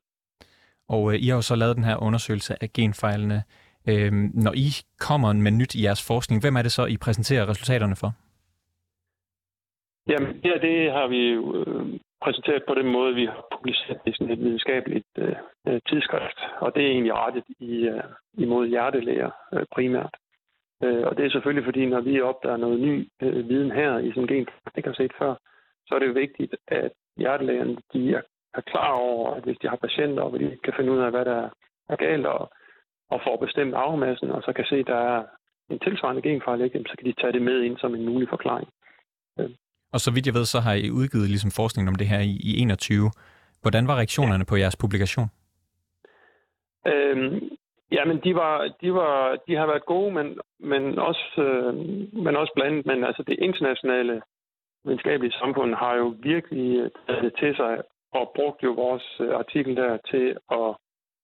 Og 0.89 1.13
øh, 1.13 1.19
I 1.23 1.27
har 1.27 1.35
jo 1.35 1.41
så 1.41 1.55
lavet 1.55 1.75
den 1.75 1.83
her 1.83 2.03
undersøgelse 2.03 2.53
af 2.63 2.69
genfejlene. 2.73 3.43
Øh, 3.89 4.11
når 4.45 4.53
I 4.53 4.67
kommer 4.99 5.33
med 5.33 5.51
nyt 5.51 5.75
i 5.75 5.83
jeres 5.83 6.07
forskning, 6.07 6.41
hvem 6.41 6.55
er 6.55 6.61
det 6.61 6.71
så, 6.71 6.85
I 6.85 6.97
præsenterer 6.97 7.49
resultaterne 7.49 7.95
for? 7.95 8.11
Jamen, 10.07 10.41
ja, 10.43 10.55
det 10.67 10.91
har 10.91 11.07
vi 11.07 11.21
øh, 11.57 11.99
præsenteret 12.23 12.63
på 12.67 12.73
den 12.75 12.91
måde, 12.91 13.15
vi 13.15 13.25
har 13.25 13.45
publiceret 13.51 13.99
i 14.05 14.11
sådan 14.13 14.33
et 14.33 14.39
videnskabeligt 14.39 15.13
øh, 15.17 15.35
øh, 15.67 15.79
tidsskrift. 15.89 16.39
Og 16.59 16.75
det 16.75 16.83
er 16.83 16.91
egentlig 16.91 17.13
rettet 17.13 17.43
i, 17.59 17.73
øh, 17.93 18.03
imod 18.33 18.67
hjertelæger 18.67 19.31
øh, 19.53 19.65
primært. 19.75 20.15
Øh, 20.83 21.03
og 21.07 21.17
det 21.17 21.25
er 21.25 21.29
selvfølgelig, 21.29 21.65
fordi 21.65 21.85
når 21.85 22.01
vi 22.01 22.21
opdager 22.21 22.57
noget 22.57 22.79
ny 22.79 23.07
øh, 23.21 23.49
viden 23.49 23.71
her 23.71 23.97
i 23.97 24.09
sådan 24.09 24.23
en 24.23 24.27
gen, 24.27 24.47
ikke 24.77 24.89
har 24.89 24.95
set 24.95 25.13
før, 25.19 25.35
så 25.87 25.95
er 25.95 25.99
det 25.99 26.07
jo 26.07 26.13
vigtigt, 26.13 26.55
at 26.67 26.91
hjertelægerne 27.17 27.77
de 27.93 28.13
er, 28.15 28.21
er 28.53 28.61
klar 28.61 28.91
over, 28.91 29.35
at 29.35 29.43
hvis 29.43 29.57
de 29.61 29.67
har 29.67 29.75
patienter, 29.75 30.23
og 30.23 30.39
de 30.39 30.57
kan 30.63 30.73
finde 30.77 30.91
ud 30.91 30.99
af, 30.99 31.11
hvad 31.11 31.25
der 31.25 31.49
er 31.89 31.95
galt, 31.95 32.25
og, 32.25 32.51
og 33.09 33.21
får 33.23 33.37
bestemt 33.45 33.73
arvemassen, 33.73 34.31
og 34.31 34.41
så 34.43 34.53
kan 34.53 34.65
se, 34.65 34.75
at 34.75 34.87
der 34.87 35.01
er 35.15 35.23
en 35.69 35.79
tilsvarende 35.79 36.21
genfejl, 36.21 36.61
ikke, 36.61 36.83
så 36.87 36.95
kan 36.97 37.07
de 37.07 37.21
tage 37.21 37.33
det 37.33 37.41
med 37.41 37.61
ind 37.61 37.77
som 37.77 37.95
en 37.95 38.05
mulig 38.05 38.29
forklaring. 38.29 38.69
Øh. 39.39 39.49
Og 39.93 39.99
så 39.99 40.11
vidt 40.13 40.25
jeg 40.25 40.33
ved, 40.33 40.45
så 40.45 40.59
har 40.59 40.73
I 40.73 40.91
udgivet 40.91 41.29
ligesom 41.29 41.51
forskning 41.51 41.89
om 41.89 41.95
det 41.95 42.07
her 42.07 42.19
i, 42.19 42.33
i 42.49 42.61
21. 42.61 43.11
Hvordan 43.61 43.87
var 43.87 43.95
reaktionerne 43.95 44.45
ja. 44.45 44.49
på 44.49 44.55
jeres 44.55 44.77
publikation? 44.83 45.27
Øhm, 46.87 47.39
Ja, 47.91 48.05
men 48.05 48.19
de, 48.23 48.35
var, 48.35 48.73
de, 48.81 48.93
var, 48.93 49.37
de 49.47 49.55
har 49.55 49.67
været 49.67 49.85
gode, 49.85 50.11
men, 50.13 50.39
men, 50.59 50.99
også, 50.99 51.27
øh, 51.37 51.73
men 52.23 52.35
også 52.35 52.53
blandet. 52.55 52.85
Men 52.85 53.03
altså 53.03 53.23
det 53.23 53.39
internationale 53.39 54.21
videnskabelige 54.85 55.39
samfund 55.39 55.75
har 55.75 55.95
jo 55.95 56.15
virkelig 56.19 56.79
øh, 56.79 56.89
taget 57.07 57.23
det 57.23 57.33
til 57.39 57.55
sig 57.55 57.81
og 58.13 58.31
brugt 58.35 58.63
jo 58.63 58.71
vores 58.71 59.17
øh, 59.19 59.33
artikel 59.33 59.75
der 59.75 59.97
til 60.11 60.37
at 60.51 60.75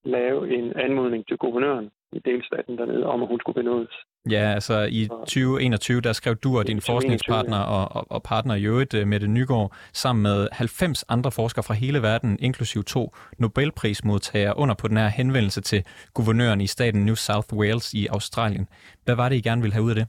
lave 0.03 0.55
en 0.57 0.77
anmodning 0.77 1.27
til 1.27 1.37
guvernøren 1.37 1.91
i 2.11 2.19
delstaten 2.19 2.77
dernede 2.77 3.05
om, 3.05 3.21
at 3.21 3.27
hun 3.27 3.39
skulle 3.39 3.63
benådes. 3.63 3.95
Ja, 4.29 4.53
altså 4.57 4.87
i 4.91 5.07
2021, 5.07 6.01
der 6.01 6.13
skrev 6.13 6.35
du 6.35 6.57
og 6.57 6.67
din 6.67 6.81
forskningspartner 6.81 7.59
og, 7.59 7.85
og, 7.95 8.05
og 8.09 8.23
partner 8.23 8.55
i 8.55 8.65
øvrigt, 8.65 8.93
øh, 8.93 9.07
Mette 9.07 9.27
Nygaard, 9.27 9.71
sammen 9.93 10.23
med 10.23 10.47
90 10.51 11.03
andre 11.09 11.31
forskere 11.31 11.63
fra 11.63 11.73
hele 11.73 12.01
verden, 12.01 12.37
inklusiv 12.41 12.83
to 12.83 13.15
Nobelprismodtagere, 13.39 14.53
under 14.57 14.75
på 14.81 14.87
den 14.87 14.97
her 14.97 15.07
henvendelse 15.07 15.61
til 15.61 15.83
guvernøren 16.13 16.61
i 16.61 16.67
staten 16.67 17.05
New 17.05 17.15
South 17.15 17.53
Wales 17.53 17.93
i 17.93 18.07
Australien. 18.07 18.67
Hvad 19.05 19.15
var 19.15 19.29
det, 19.29 19.35
I 19.35 19.41
gerne 19.41 19.61
ville 19.61 19.73
have 19.73 19.85
ud 19.85 19.89
af 19.89 19.95
det? 19.95 20.07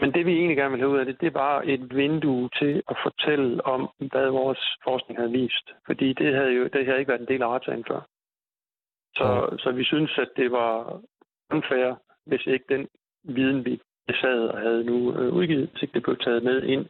Men 0.00 0.12
det 0.12 0.26
vi 0.26 0.32
egentlig 0.32 0.56
gerne 0.56 0.70
vil 0.70 0.80
have 0.80 0.92
ud 0.92 0.98
af 0.98 1.06
det, 1.06 1.20
det 1.20 1.34
var 1.34 1.62
et 1.64 1.96
vindue 1.96 2.48
til 2.60 2.82
at 2.88 2.96
fortælle 3.06 3.66
om, 3.66 3.90
hvad 3.98 4.26
vores 4.30 4.62
forskning 4.84 5.18
havde 5.18 5.32
vist. 5.32 5.66
Fordi 5.86 6.12
det 6.12 6.34
havde 6.34 6.52
jo 6.58 6.64
det 6.72 6.86
havde 6.86 6.98
ikke 6.98 7.08
været 7.08 7.20
en 7.20 7.32
del 7.32 7.42
af 7.42 7.48
retssagen 7.48 7.84
før. 7.88 8.00
Så, 9.16 9.56
så 9.58 9.72
vi 9.72 9.84
synes, 9.84 10.18
at 10.18 10.30
det 10.36 10.52
var 10.52 11.00
unfair, 11.50 11.94
hvis 12.26 12.46
ikke 12.46 12.64
den 12.68 12.88
viden, 13.24 13.64
vi 13.64 13.80
sad 14.22 14.40
og 14.52 14.58
havde 14.58 14.84
nu 14.84 14.96
øh, 15.18 15.32
udgivet, 15.32 15.68
hvis 15.70 15.82
ikke 15.82 15.94
det 15.94 16.02
blev 16.02 16.16
taget 16.18 16.42
med 16.42 16.62
ind 16.62 16.86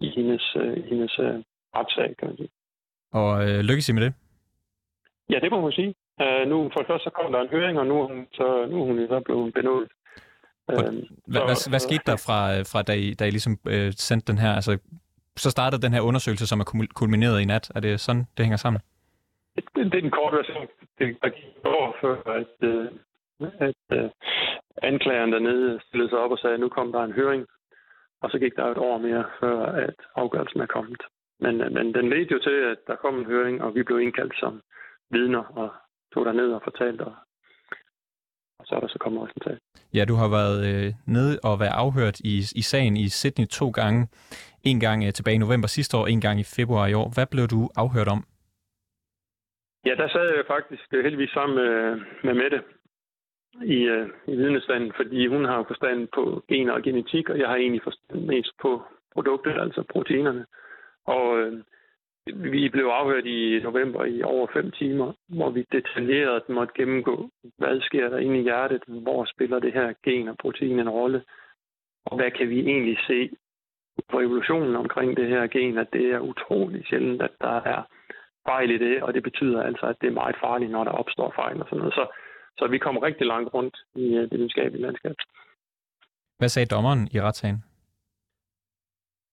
i 0.00 0.08
hendes, 0.16 0.56
øh, 0.56 0.84
hendes 0.84 1.18
øh, 1.18 1.42
retssag, 1.76 2.14
kan 2.18 2.28
man 2.28 2.36
sige. 2.36 2.48
Og 3.12 3.30
øh, 3.48 3.58
lykkes 3.68 3.88
I 3.88 3.92
med 3.92 4.02
det? 4.02 4.14
Ja, 5.30 5.38
det 5.42 5.50
må 5.50 5.60
man 5.60 5.72
sige. 5.72 5.94
Uh, 6.20 6.48
nu, 6.48 6.70
for 6.72 6.80
det 6.80 6.86
første 6.86 7.04
så 7.04 7.10
kom 7.10 7.32
der 7.32 7.40
en 7.40 7.48
høring, 7.48 7.78
og 7.78 7.86
nu 7.86 7.94
er 8.02 8.06
hun, 8.06 8.26
så, 8.32 8.66
nu 8.70 8.82
er 8.82 8.86
hun 8.86 8.98
så 9.08 9.20
blevet 9.24 9.54
benådet. 9.54 9.88
Uh, 10.68 10.74
hvad, 10.74 11.42
hvad, 11.48 11.70
hvad 11.70 11.78
skete 11.78 12.02
der 12.06 12.16
fra, 12.26 12.60
fra 12.60 12.82
da, 12.82 12.92
I, 12.92 13.14
da 13.14 13.24
I 13.26 13.30
ligesom 13.30 13.58
øh, 13.68 13.92
sendte 13.92 14.32
den 14.32 14.38
her? 14.38 14.52
Altså, 14.52 14.78
så 15.36 15.50
startede 15.50 15.82
den 15.82 15.92
her 15.92 16.00
undersøgelse, 16.00 16.46
som 16.46 16.60
er 16.60 16.88
kulmineret 16.94 17.40
i 17.40 17.44
nat. 17.44 17.72
Er 17.74 17.80
det 17.80 18.00
sådan, 18.00 18.24
det 18.36 18.44
hænger 18.44 18.56
sammen? 18.56 18.80
Det, 19.56 19.64
det 19.74 19.86
er 19.86 20.00
den 20.00 20.10
korte 20.10 20.36
version. 20.36 20.66
Det, 20.98 21.16
der 21.22 21.28
gik 21.28 21.64
over 21.64 21.92
før, 22.00 22.16
at, 22.40 22.54
øh, 22.70 22.86
at 23.68 23.82
øh, 23.92 24.10
anklageren 24.82 25.32
dernede 25.32 25.80
stillede 25.86 26.10
sig 26.10 26.18
op 26.18 26.30
og 26.30 26.38
sagde, 26.38 26.54
at 26.54 26.60
nu 26.60 26.68
kom 26.68 26.92
der 26.92 27.02
en 27.04 27.12
høring, 27.12 27.46
og 28.22 28.30
så 28.30 28.38
gik 28.38 28.56
der 28.56 28.64
et 28.64 28.78
år 28.78 28.98
mere, 28.98 29.24
før 29.40 29.66
at 29.66 29.94
afgørelsen 30.16 30.60
er 30.60 30.66
kommet. 30.66 31.02
Men, 31.40 31.60
øh, 31.60 31.72
men 31.72 31.94
den 31.94 32.08
ledte 32.10 32.34
jo 32.34 32.38
til, 32.38 32.58
at 32.72 32.78
der 32.86 32.96
kom 32.96 33.18
en 33.18 33.26
høring, 33.26 33.62
og 33.62 33.74
vi 33.74 33.82
blev 33.82 34.00
indkaldt 34.00 34.34
som 34.40 34.60
vidner 35.10 35.44
og 35.60 35.68
tog 36.14 36.24
der 36.24 36.32
ned 36.32 36.52
og 36.52 36.60
fortalte, 36.64 37.02
og, 37.02 37.14
og 38.58 38.66
så 38.66 38.74
er 38.74 38.80
der 38.80 38.88
så 38.88 38.98
kommet 38.98 39.22
resultat. 39.22 39.58
Ja, 39.94 40.04
du 40.04 40.14
har 40.14 40.28
været 40.28 40.58
øh, 40.70 40.92
nede 41.06 41.38
og 41.44 41.60
været 41.60 41.76
afhørt 41.84 42.20
i, 42.20 42.36
i 42.54 42.62
sagen 42.62 42.96
i 42.96 43.08
Sydney 43.08 43.46
to 43.46 43.70
gange. 43.70 44.08
En 44.62 44.80
gang 44.80 45.04
øh, 45.04 45.12
tilbage 45.12 45.34
i 45.34 45.38
november 45.38 45.68
sidste 45.68 45.96
år, 45.96 46.06
en 46.06 46.20
gang 46.20 46.40
i 46.40 46.44
februar 46.56 46.86
i 46.86 46.94
år. 46.94 47.10
Hvad 47.14 47.26
blev 47.26 47.46
du 47.46 47.70
afhørt 47.76 48.08
om? 48.08 48.24
Ja, 49.86 49.94
der 49.94 50.08
sad 50.08 50.34
jeg 50.36 50.46
faktisk 50.46 50.86
øh, 50.92 51.02
heldigvis 51.04 51.30
sammen 51.30 51.56
med, 51.56 52.00
med 52.24 52.34
Mette 52.34 52.62
i, 53.62 53.78
øh, 53.94 54.08
i 54.26 54.36
vidnesstanden, 54.36 54.92
fordi 54.96 55.26
hun 55.26 55.44
har 55.44 55.64
forstand 55.68 56.08
på 56.14 56.42
gener 56.48 56.72
og 56.72 56.82
genetik, 56.82 57.30
og 57.30 57.38
jeg 57.38 57.48
har 57.48 57.56
egentlig 57.56 57.82
forstand 57.82 58.24
mest 58.24 58.52
på 58.62 58.82
produktet, 59.14 59.60
altså 59.60 59.82
proteinerne. 59.82 60.46
Og 61.06 61.38
øh, 61.38 61.52
vi 62.26 62.68
blev 62.68 62.86
afhørt 62.86 63.26
i 63.26 63.60
november 63.62 64.04
i 64.04 64.22
over 64.22 64.46
fem 64.52 64.70
timer, 64.70 65.12
hvor 65.28 65.50
vi 65.50 65.66
detaljeret 65.72 66.48
måtte 66.48 66.74
gennemgå, 66.76 67.30
hvad 67.58 67.80
sker 67.80 68.08
der 68.08 68.18
inde 68.18 68.38
i 68.40 68.42
hjertet, 68.42 68.82
hvor 68.86 69.24
spiller 69.24 69.58
det 69.58 69.72
her 69.72 69.92
gen 70.04 70.28
og 70.28 70.36
protein 70.38 70.80
en 70.80 70.88
rolle, 70.88 71.22
og 72.06 72.16
hvad 72.16 72.30
kan 72.30 72.48
vi 72.48 72.60
egentlig 72.60 72.98
se 73.06 73.30
på 74.10 74.20
evolutionen 74.20 74.76
omkring 74.76 75.16
det 75.16 75.28
her 75.28 75.46
gen, 75.46 75.78
at 75.78 75.92
det 75.92 76.06
er 76.06 76.20
utrolig 76.20 76.86
sjældent, 76.86 77.22
at 77.22 77.30
der 77.40 77.60
er 77.60 77.82
fejl 78.50 78.70
i 78.70 78.78
det, 78.78 79.02
og 79.02 79.14
det 79.14 79.22
betyder 79.22 79.62
altså, 79.62 79.86
at 79.86 79.96
det 80.00 80.06
er 80.06 80.20
meget 80.22 80.36
farligt, 80.44 80.70
når 80.70 80.84
der 80.84 80.90
opstår 80.90 81.32
fejl 81.36 81.60
og 81.60 81.66
sådan 81.68 81.78
noget. 81.78 81.94
Så, 81.94 82.04
så 82.58 82.66
vi 82.66 82.78
kom 82.78 82.96
rigtig 82.98 83.26
langt 83.26 83.54
rundt 83.54 83.76
i 83.94 84.06
uh, 84.16 84.22
det 84.22 84.32
videnskabelige 84.32 84.82
landskab. 84.82 85.16
Hvad 86.38 86.48
sagde 86.48 86.74
dommeren 86.74 87.08
i 87.12 87.20
retssagen? 87.20 87.64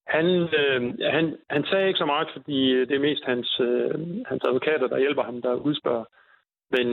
Han, 0.08 0.26
øh, 0.62 0.82
han, 1.16 1.38
han 1.50 1.64
sagde 1.66 1.88
ikke 1.88 1.98
så 1.98 2.06
meget, 2.06 2.28
fordi 2.34 2.86
det 2.88 2.96
er 2.96 3.08
mest 3.10 3.24
hans, 3.26 3.60
øh, 3.60 3.96
hans 4.26 4.44
advokater, 4.46 4.88
der 4.88 5.00
hjælper 5.00 5.24
ham, 5.24 5.42
der 5.42 5.54
udspørger. 5.54 6.06
Men, 6.72 6.88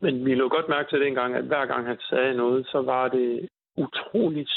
men 0.00 0.24
vi 0.24 0.34
lå 0.34 0.48
godt 0.48 0.68
mærke 0.68 0.90
til 0.90 1.00
dengang, 1.00 1.34
at 1.34 1.44
hver 1.44 1.66
gang 1.66 1.86
han 1.86 1.98
sagde 2.10 2.34
noget, 2.34 2.66
så 2.66 2.82
var 2.82 3.08
det 3.08 3.48
utroligt 3.76 4.50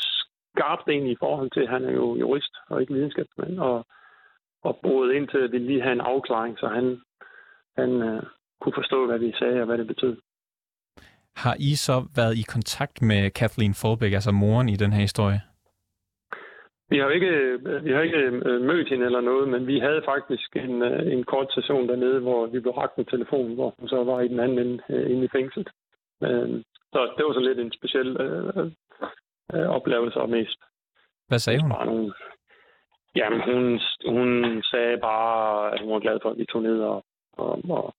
skarpt 0.53 0.89
egentlig 0.89 1.11
i 1.11 1.21
forhold 1.25 1.51
til, 1.51 1.61
at 1.61 1.69
han 1.69 1.83
er 1.85 1.91
jo 1.91 2.15
jurist 2.15 2.55
og 2.69 2.81
ikke 2.81 2.93
videnskabsmand, 2.93 3.59
og, 3.59 3.85
og 4.63 4.79
boede 4.83 5.15
ind 5.15 5.27
til, 5.27 5.37
at 5.37 5.51
vi 5.51 5.57
lige 5.57 5.81
have 5.81 5.93
en 5.93 6.01
afklaring, 6.01 6.59
så 6.59 6.67
han, 6.67 7.01
han 7.77 7.89
øh, 8.01 8.23
kunne 8.61 8.73
forstå, 8.75 9.07
hvad 9.07 9.19
vi 9.19 9.33
sagde 9.39 9.59
og 9.59 9.65
hvad 9.65 9.77
det 9.77 9.87
betød. 9.87 10.17
Har 11.35 11.55
I 11.59 11.75
så 11.75 11.95
været 12.15 12.37
i 12.37 12.45
kontakt 12.55 13.01
med 13.01 13.31
Kathleen 13.31 13.73
Folbeck, 13.81 14.13
altså 14.13 14.31
moren 14.31 14.69
i 14.69 14.75
den 14.75 14.93
her 14.93 15.01
historie? 15.01 15.41
Vi 16.89 16.97
har 16.97 17.09
ikke, 17.09 17.33
vi 17.83 17.91
har 17.91 18.01
ikke 18.01 18.17
øh, 18.17 18.61
mødt 18.61 18.89
hende 18.89 19.05
eller 19.05 19.21
noget, 19.21 19.49
men 19.49 19.67
vi 19.67 19.79
havde 19.79 20.01
faktisk 20.05 20.55
en, 20.55 20.81
øh, 20.81 21.13
en 21.13 21.23
kort 21.23 21.53
session 21.53 21.87
dernede, 21.89 22.19
hvor 22.19 22.45
vi 22.45 22.59
blev 22.59 22.73
ragt 22.73 22.97
med 22.97 23.05
telefonen, 23.05 23.55
hvor 23.55 23.75
hun 23.79 23.87
så 23.89 24.03
var 24.03 24.21
i 24.21 24.27
den 24.27 24.39
anden 24.39 24.59
ende 24.59 24.83
øh, 24.89 25.11
inde 25.11 25.25
i 25.25 25.33
fængslet. 25.35 25.69
Så 26.93 26.99
det 27.17 27.25
var 27.25 27.33
så 27.33 27.39
lidt 27.39 27.59
en 27.59 27.71
speciel 27.71 28.17
øh, 28.21 28.71
øh, 29.53 29.67
oplevelse 29.77 30.19
og 30.21 30.29
mest. 30.29 30.59
Hvad 31.27 31.39
sagde 31.39 31.61
hun? 31.61 31.69
Bare 31.69 31.85
nogle, 31.85 32.13
jamen, 33.15 33.41
hun, 33.49 33.79
hun 34.15 34.29
sagde 34.63 34.97
bare, 34.97 35.73
at 35.73 35.79
hun 35.81 35.93
var 35.93 35.99
glad 35.99 36.19
for, 36.21 36.29
at 36.29 36.37
vi 36.37 36.45
tog 36.45 36.61
ned 36.61 36.79
og, 36.79 37.05
og, 37.37 37.61
og 37.69 37.93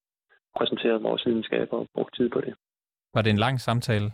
præsenterede 0.57 1.03
vores 1.03 1.27
videnskab 1.27 1.73
og 1.73 1.87
brugte 1.95 2.17
tid 2.17 2.31
på 2.31 2.41
det. 2.41 2.55
Var 3.15 3.23
det 3.23 3.31
en 3.31 3.45
lang 3.47 3.61
samtale? 3.61 4.13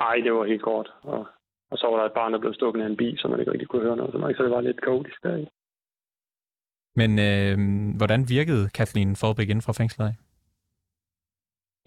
Nej, 0.00 0.16
det 0.24 0.32
var 0.32 0.44
helt 0.44 0.62
kort. 0.62 0.92
Og 1.02 1.26
og 1.74 1.78
så 1.78 1.86
var 1.90 1.96
der 1.98 2.06
et 2.06 2.18
barn, 2.20 2.32
der 2.32 2.38
blev 2.38 2.54
stukket 2.54 2.82
af 2.82 2.86
en 2.86 2.96
bil, 2.96 3.18
så 3.18 3.28
man 3.28 3.40
ikke 3.40 3.52
rigtig 3.52 3.68
kunne 3.68 3.82
høre 3.82 3.96
noget. 3.96 4.36
Så, 4.36 4.42
det 4.42 4.50
var 4.50 4.60
lidt 4.60 4.82
kaotisk 4.82 5.22
der. 5.22 5.46
Men 7.00 7.10
øh, 7.28 7.54
hvordan 7.96 8.20
virkede 8.28 8.64
Kathleen 8.78 9.16
Forbæk 9.16 9.48
inden 9.48 9.66
fra 9.66 9.78
fængslet 9.80 10.06
af? 10.06 10.14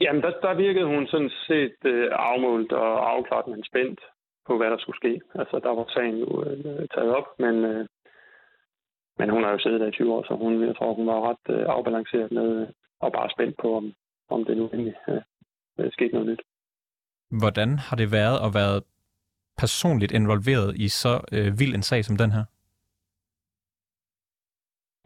Jamen, 0.01 0.22
der, 0.22 0.32
der 0.46 0.53
virkede 0.53 0.88
hun 0.94 1.08
sådan 1.08 1.34
set 1.48 1.79
øh, 1.86 2.08
afmålt 2.12 2.72
og 2.72 3.12
afklaret, 3.13 3.48
men 3.48 3.63
spændt 3.63 4.00
på, 4.48 4.58
hvad 4.58 4.70
der 4.72 4.77
skulle 4.77 5.00
ske. 5.01 5.22
Altså, 5.36 5.60
der 5.60 5.72
var 5.77 5.86
sagen 5.96 6.17
jo 6.24 6.44
øh, 6.44 6.88
taget 6.94 7.12
op, 7.20 7.27
men, 7.39 7.56
øh, 7.72 7.86
men 9.19 9.29
hun 9.29 9.43
har 9.43 9.51
jo 9.51 9.59
siddet 9.59 9.79
der 9.79 9.88
i 9.88 9.91
20 9.91 10.13
år, 10.13 10.24
så 10.27 10.33
hun, 10.33 10.67
jeg 10.67 10.75
tror, 10.75 10.93
hun 10.93 11.07
var 11.07 11.29
ret 11.29 11.45
øh, 11.55 11.65
afbalanceret 11.67 12.31
med 12.31 12.62
øh, 12.62 12.67
og 13.00 13.12
bare 13.12 13.29
spændt 13.29 13.57
på, 13.62 13.77
om, 13.77 13.93
om 14.29 14.45
det 14.45 14.57
nu 14.57 14.65
egentlig 14.74 14.95
øh, 15.09 15.91
skete 15.91 16.13
noget 16.13 16.27
nyt. 16.29 16.41
Hvordan 17.41 17.69
har 17.88 17.95
det 17.95 18.12
været 18.12 18.38
at 18.45 18.53
være 18.59 18.81
personligt 19.57 20.12
involveret 20.12 20.75
i 20.75 20.88
så 20.88 21.13
øh, 21.36 21.59
vild 21.59 21.75
en 21.75 21.88
sag 21.89 22.05
som 22.05 22.17
den 22.17 22.31
her? 22.31 22.43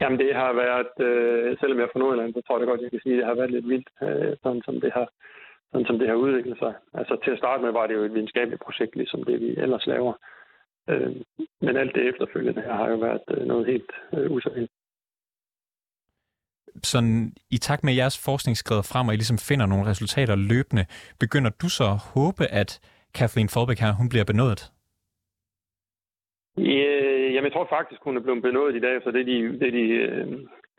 Jamen 0.01 0.19
det 0.19 0.35
har 0.35 0.53
været, 0.53 0.93
øh, 1.07 1.57
selvom 1.59 1.77
jeg 1.77 1.85
er 1.85 1.93
fra 1.93 1.99
Nordjylland, 1.99 2.33
så 2.33 2.41
tror 2.41 2.57
jeg 2.59 2.67
godt, 2.67 2.81
jeg 2.81 2.91
kan 2.91 3.03
sige, 3.03 3.13
at 3.13 3.19
det 3.19 3.25
har 3.25 3.35
været 3.39 3.51
lidt 3.51 3.69
vildt, 3.69 3.89
øh, 4.05 4.31
sådan, 4.43 4.61
som 4.65 4.81
det 4.81 4.91
har, 4.97 5.07
sådan 5.71 5.87
som 5.87 5.99
det 5.99 6.07
har 6.07 6.15
udviklet 6.15 6.57
sig. 6.57 6.73
Altså 6.93 7.13
til 7.23 7.31
at 7.31 7.37
starte 7.37 7.63
med 7.63 7.71
var 7.71 7.87
det 7.87 7.95
jo 7.95 8.03
et 8.03 8.13
videnskabeligt 8.13 8.63
projekt, 8.65 8.95
ligesom 8.95 9.23
det 9.23 9.39
vi 9.41 9.49
ellers 9.57 9.87
laver. 9.87 10.13
Øh, 10.89 11.15
men 11.61 11.77
alt 11.77 11.95
det 11.95 12.09
efterfølgende 12.09 12.61
her 12.61 12.73
har 12.73 12.89
jo 12.89 12.97
været 12.97 13.21
øh, 13.33 13.47
noget 13.47 13.65
helt 13.65 13.91
øh, 14.13 14.31
usædvanligt. 14.31 14.73
Sådan 16.83 17.33
i 17.49 17.57
takt 17.57 17.83
med, 17.83 17.93
at 17.93 17.97
jeres 17.97 18.25
forskning 18.25 18.57
skrider 18.57 18.81
frem, 18.91 19.07
og 19.07 19.13
I 19.13 19.17
ligesom 19.17 19.37
finder 19.37 19.65
nogle 19.65 19.85
resultater 19.85 20.35
løbende, 20.35 20.85
begynder 21.19 21.51
du 21.61 21.69
så 21.69 21.83
at 21.83 22.01
håbe, 22.13 22.43
at 22.61 22.71
Kathleen 23.13 23.49
Folbæk 23.49 23.79
her, 23.79 23.93
hun 23.99 24.09
bliver 24.09 24.25
benådet? 24.31 24.71
Ja, 26.57 26.91
jamen, 27.33 27.47
jeg 27.47 27.53
tror 27.53 27.67
faktisk, 27.69 28.01
hun 28.03 28.17
er 28.17 28.21
blevet 28.21 28.41
benådet 28.41 28.75
i 28.75 28.79
dag, 28.79 29.01
så 29.03 29.11
det 29.11 29.25
de, 29.25 29.59
det, 29.59 29.73
de, 29.73 29.85
øh, 30.05 30.27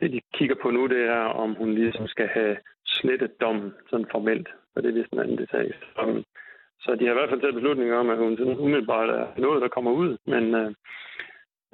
det, 0.00 0.12
de 0.12 0.20
kigger 0.34 0.56
på 0.62 0.70
nu, 0.70 0.86
det 0.86 1.02
er, 1.16 1.24
om 1.42 1.54
hun 1.54 1.74
ligesom 1.74 2.06
skal 2.06 2.28
have 2.28 2.56
slettet 2.86 3.40
dommen 3.40 3.72
sådan 3.90 4.06
formelt, 4.10 4.48
og 4.74 4.82
det 4.82 4.88
er 4.88 4.94
vist 4.94 5.12
en 5.12 5.18
anden 5.18 5.38
detalje. 5.38 5.72
Så, 5.94 6.22
så 6.82 6.96
de 6.98 7.04
har 7.04 7.12
i 7.12 7.18
hvert 7.18 7.30
fald 7.30 7.40
taget 7.40 7.54
beslutning 7.54 7.92
om, 7.92 8.10
at 8.10 8.18
hun 8.18 8.36
sådan 8.36 8.58
umiddelbart 8.64 9.10
er 9.10 9.26
noget, 9.36 9.62
der 9.62 9.68
kommer 9.68 9.92
ud, 9.92 10.10
men, 10.26 10.44
øh, 10.54 10.74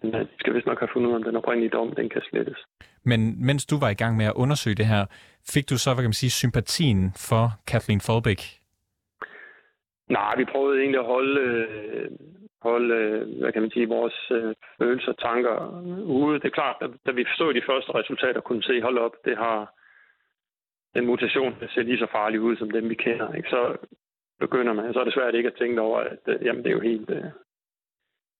men 0.03 0.15
øh, 0.15 0.21
de 0.21 0.35
skal 0.39 0.55
vist 0.55 0.67
nok 0.67 0.79
have 0.79 0.93
fundet 0.93 1.09
ud 1.09 1.15
af, 1.15 1.19
om 1.19 1.23
den 1.23 1.37
oprindelige 1.37 1.75
dom, 1.77 1.93
den 1.95 2.09
kan 2.09 2.23
slettes. 2.31 2.59
Men 3.05 3.47
mens 3.47 3.67
du 3.67 3.77
var 3.85 3.91
i 3.91 4.01
gang 4.03 4.17
med 4.17 4.27
at 4.27 4.39
undersøge 4.43 4.77
det 4.77 4.87
her, 4.87 5.07
fik 5.55 5.71
du 5.71 5.77
så, 5.79 5.91
hvad 5.91 6.03
kan 6.03 6.13
man 6.13 6.23
sige, 6.23 6.31
sympatien 6.31 7.01
for 7.29 7.45
Kathleen 7.67 8.01
Folbæk 8.01 8.43
Nej, 10.09 10.37
vi 10.37 10.45
prøvede 10.45 10.81
egentlig 10.81 11.01
at 11.01 11.07
holde, 11.07 11.41
øh, 11.41 12.11
holde 12.63 12.97
hvad 13.41 13.53
kan 13.53 13.63
man 13.63 13.71
sige, 13.71 13.89
vores 13.89 14.19
øh, 14.31 14.55
følelser 14.79 15.13
og 15.13 15.19
tanker 15.19 15.57
ude. 16.03 16.41
Det 16.41 16.45
er 16.45 16.59
klart, 16.61 16.77
at 16.81 16.91
da 17.07 17.11
vi 17.13 17.25
forstod 17.25 17.55
de 17.55 17.69
første 17.69 17.95
resultater, 17.95 18.41
kunne 18.41 18.63
se, 18.63 18.83
hold 18.83 18.99
op, 18.99 19.15
det 19.25 19.37
har 19.37 19.75
den 20.95 21.07
mutation, 21.07 21.55
der 21.61 21.67
ser 21.69 21.83
lige 21.83 21.99
så 21.99 22.07
farlig 22.13 22.41
ud 22.41 22.57
som 22.57 22.71
dem, 22.71 22.89
vi 22.89 22.95
kender. 22.95 23.33
Ikke? 23.35 23.49
Så 23.49 23.77
begynder 24.41 24.73
man, 24.73 24.93
så 24.93 25.01
er 25.01 25.05
det 25.05 25.15
svært 25.15 25.35
ikke 25.35 25.53
at 25.53 25.59
tænke 25.59 25.81
over, 25.81 25.99
at 26.01 26.23
øh, 26.27 26.47
jamen, 26.47 26.63
det 26.63 26.71
er 26.71 26.79
jo 26.79 26.81
helt... 26.81 27.11
Øh, 27.11 27.25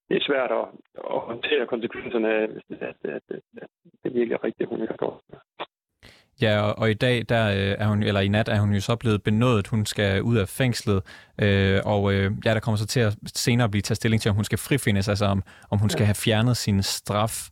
det 0.09 0.17
er 0.17 0.27
svært 0.29 0.51
at, 0.51 0.67
at 1.15 1.21
håndtere 1.21 1.67
konsekvenserne 1.67 2.29
af, 2.35 2.43
at, 2.43 2.81
at, 2.81 2.97
at, 3.05 3.23
at 3.63 3.69
det 4.05 4.15
virkelig 4.15 4.45
rigtigt, 4.45 4.69
hun 4.69 4.81
ikke 4.81 4.93
har 4.93 4.97
gjort. 4.97 5.21
Ja, 6.43 6.61
og, 6.61 6.79
og 6.79 6.91
i 6.91 6.95
dag, 6.95 7.25
der 7.29 7.49
øh, 7.49 7.75
er 7.79 7.87
hun, 7.87 8.03
eller 8.03 8.21
i 8.21 8.29
nat 8.29 8.49
er 8.49 8.61
hun 8.61 8.75
jo 8.75 8.81
så 8.81 8.97
blevet 8.97 9.23
benådet. 9.23 9.67
Hun 9.67 9.87
skal 9.87 10.23
ud 10.23 10.37
af 10.37 10.49
fængslet, 10.49 11.03
øh, 11.43 11.81
og 11.85 12.13
øh, 12.13 12.33
ja, 12.45 12.55
der 12.55 12.61
kommer 12.61 12.77
så 12.77 12.87
til 12.87 13.01
at 13.01 13.17
senere 13.35 13.69
blive 13.69 13.83
taget 13.83 13.97
stilling 13.97 14.23
til, 14.23 14.29
om 14.29 14.35
hun 14.35 14.45
skal 14.45 14.59
frifindes, 14.59 15.09
altså 15.09 15.25
om, 15.25 15.43
om 15.71 15.79
hun 15.79 15.91
skal 15.91 16.07
have 16.07 16.15
fjernet 16.15 16.57
sin 16.57 16.83
straf. 16.83 17.49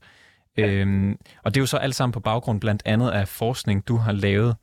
Ja. 0.59 0.71
Øhm, 0.71 1.19
og 1.45 1.55
det 1.55 1.57
er 1.57 1.63
jo 1.63 1.67
så 1.67 1.77
alt 1.77 1.95
sammen 1.95 2.13
på 2.13 2.21
baggrund 2.21 2.61
blandt 2.61 2.83
andet 2.85 3.11
af 3.11 3.29
forskning, 3.29 3.89
du 3.89 3.97
har 3.97 4.13
lavet. 4.13 4.57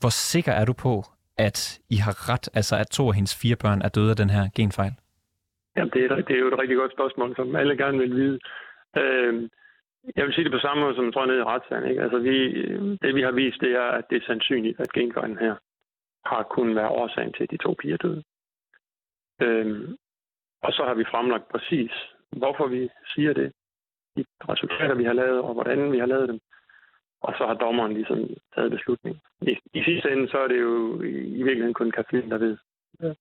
Hvor 0.00 0.08
sikker 0.08 0.52
er 0.52 0.64
du 0.64 0.72
på, 0.72 1.04
at 1.46 1.80
I 1.90 1.96
har 2.06 2.14
ret, 2.30 2.46
altså 2.58 2.74
at 2.76 2.88
to 2.96 3.08
af 3.08 3.14
hendes 3.14 3.34
fire 3.42 3.56
børn 3.64 3.80
er 3.82 3.88
døde 3.88 4.10
af 4.10 4.16
den 4.22 4.30
her 4.30 4.44
genfejl? 4.56 4.94
Jamen, 5.76 5.92
det 5.94 6.04
er, 6.04 6.14
det 6.28 6.34
er 6.36 6.42
jo 6.44 6.48
et 6.52 6.58
rigtig 6.62 6.76
godt 6.76 6.92
spørgsmål, 6.92 7.36
som 7.36 7.56
alle 7.56 7.76
gerne 7.76 7.98
vil 7.98 8.14
vide. 8.20 8.38
Øh, 8.96 9.48
jeg 10.16 10.24
vil 10.24 10.34
sige 10.34 10.44
det 10.44 10.52
på 10.52 10.58
samme 10.58 10.82
måde, 10.82 10.94
som 10.94 11.04
jeg 11.04 11.12
tror 11.12 11.26
nede 11.26 11.38
i 11.38 11.50
retssagen. 11.52 11.90
Ikke? 11.90 12.02
Altså, 12.02 12.18
vi, 12.18 12.36
det 13.02 13.14
vi 13.14 13.22
har 13.22 13.32
vist, 13.32 13.60
det 13.60 13.72
er, 13.72 13.88
at 13.98 14.04
det 14.10 14.16
er 14.16 14.26
sandsynligt, 14.26 14.80
at 14.80 14.92
genfejlen 14.92 15.38
her 15.38 15.54
har 16.24 16.42
kunnet 16.42 16.76
være 16.76 16.88
årsagen 16.88 17.32
til, 17.32 17.42
at 17.42 17.50
de 17.50 17.56
to 17.56 17.74
piger 17.80 17.96
døde. 17.96 18.22
Øhm, 19.42 19.96
og 20.62 20.72
så 20.72 20.82
har 20.84 20.94
vi 20.94 21.04
fremlagt 21.10 21.48
præcis, 21.48 21.92
hvorfor 22.36 22.66
vi 22.66 22.88
siger 23.14 23.32
det, 23.32 23.52
de 24.16 24.24
resultater, 24.48 24.94
vi 24.94 25.04
har 25.04 25.12
lavet, 25.12 25.40
og 25.40 25.54
hvordan 25.54 25.92
vi 25.92 25.98
har 25.98 26.06
lavet 26.06 26.28
dem. 26.28 26.40
Og 27.20 27.34
så 27.38 27.46
har 27.46 27.54
dommeren 27.54 27.92
ligesom 27.94 28.18
taget 28.54 28.70
beslutning. 28.70 29.20
I, 29.42 29.56
i 29.74 29.82
sidste 29.82 30.10
ende, 30.12 30.28
så 30.28 30.38
er 30.38 30.48
det 30.48 30.60
jo 30.60 31.02
i 31.02 31.42
virkeligheden 31.42 31.74
kun 31.74 31.90
Kathleen, 31.90 32.30
der 32.30 32.38
ved, 32.38 32.56
ja, 33.02 33.12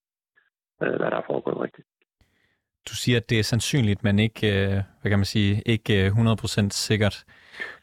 hvad 0.79 1.09
der 1.11 1.17
er 1.17 1.29
foregået 1.31 1.61
rigtigt. 1.61 1.87
Du 2.89 2.95
siger, 2.95 3.17
at 3.17 3.29
det 3.29 3.39
er 3.39 3.43
sandsynligt, 3.43 4.03
men 4.03 4.19
ikke, 4.19 4.47
øh, 4.47 4.73
hvad 5.01 5.09
kan 5.11 5.19
man 5.19 5.25
sige, 5.25 5.61
ikke 5.65 6.07
100% 6.07 6.65
øh, 6.65 6.71
sikkert. 6.71 7.25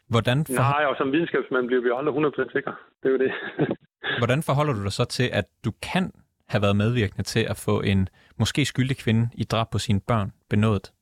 Hvordan 0.08 0.38
for... 0.46 0.62
Nej, 0.62 0.84
og 0.84 0.96
som 0.96 1.12
videnskabsmand 1.12 1.66
bliver 1.66 1.82
vi 1.82 1.90
aldrig 1.94 2.14
100% 2.14 2.52
sikre. 2.52 2.74
Det 3.02 3.08
er 3.08 3.12
jo 3.12 3.18
det. 3.18 3.32
Hvordan 4.20 4.42
forholder 4.42 4.72
du 4.72 4.82
dig 4.82 4.92
så 4.92 5.04
til, 5.04 5.28
at 5.32 5.44
du 5.64 5.70
kan 5.82 6.12
have 6.48 6.62
været 6.62 6.76
medvirkende 6.76 7.22
til 7.22 7.46
at 7.52 7.62
få 7.66 7.80
en 7.80 8.08
måske 8.38 8.64
skyldig 8.64 8.96
kvinde 8.96 9.28
i 9.34 9.44
drab 9.44 9.66
på 9.72 9.78
sine 9.78 10.00
børn 10.08 10.32
benådet? 10.50 10.92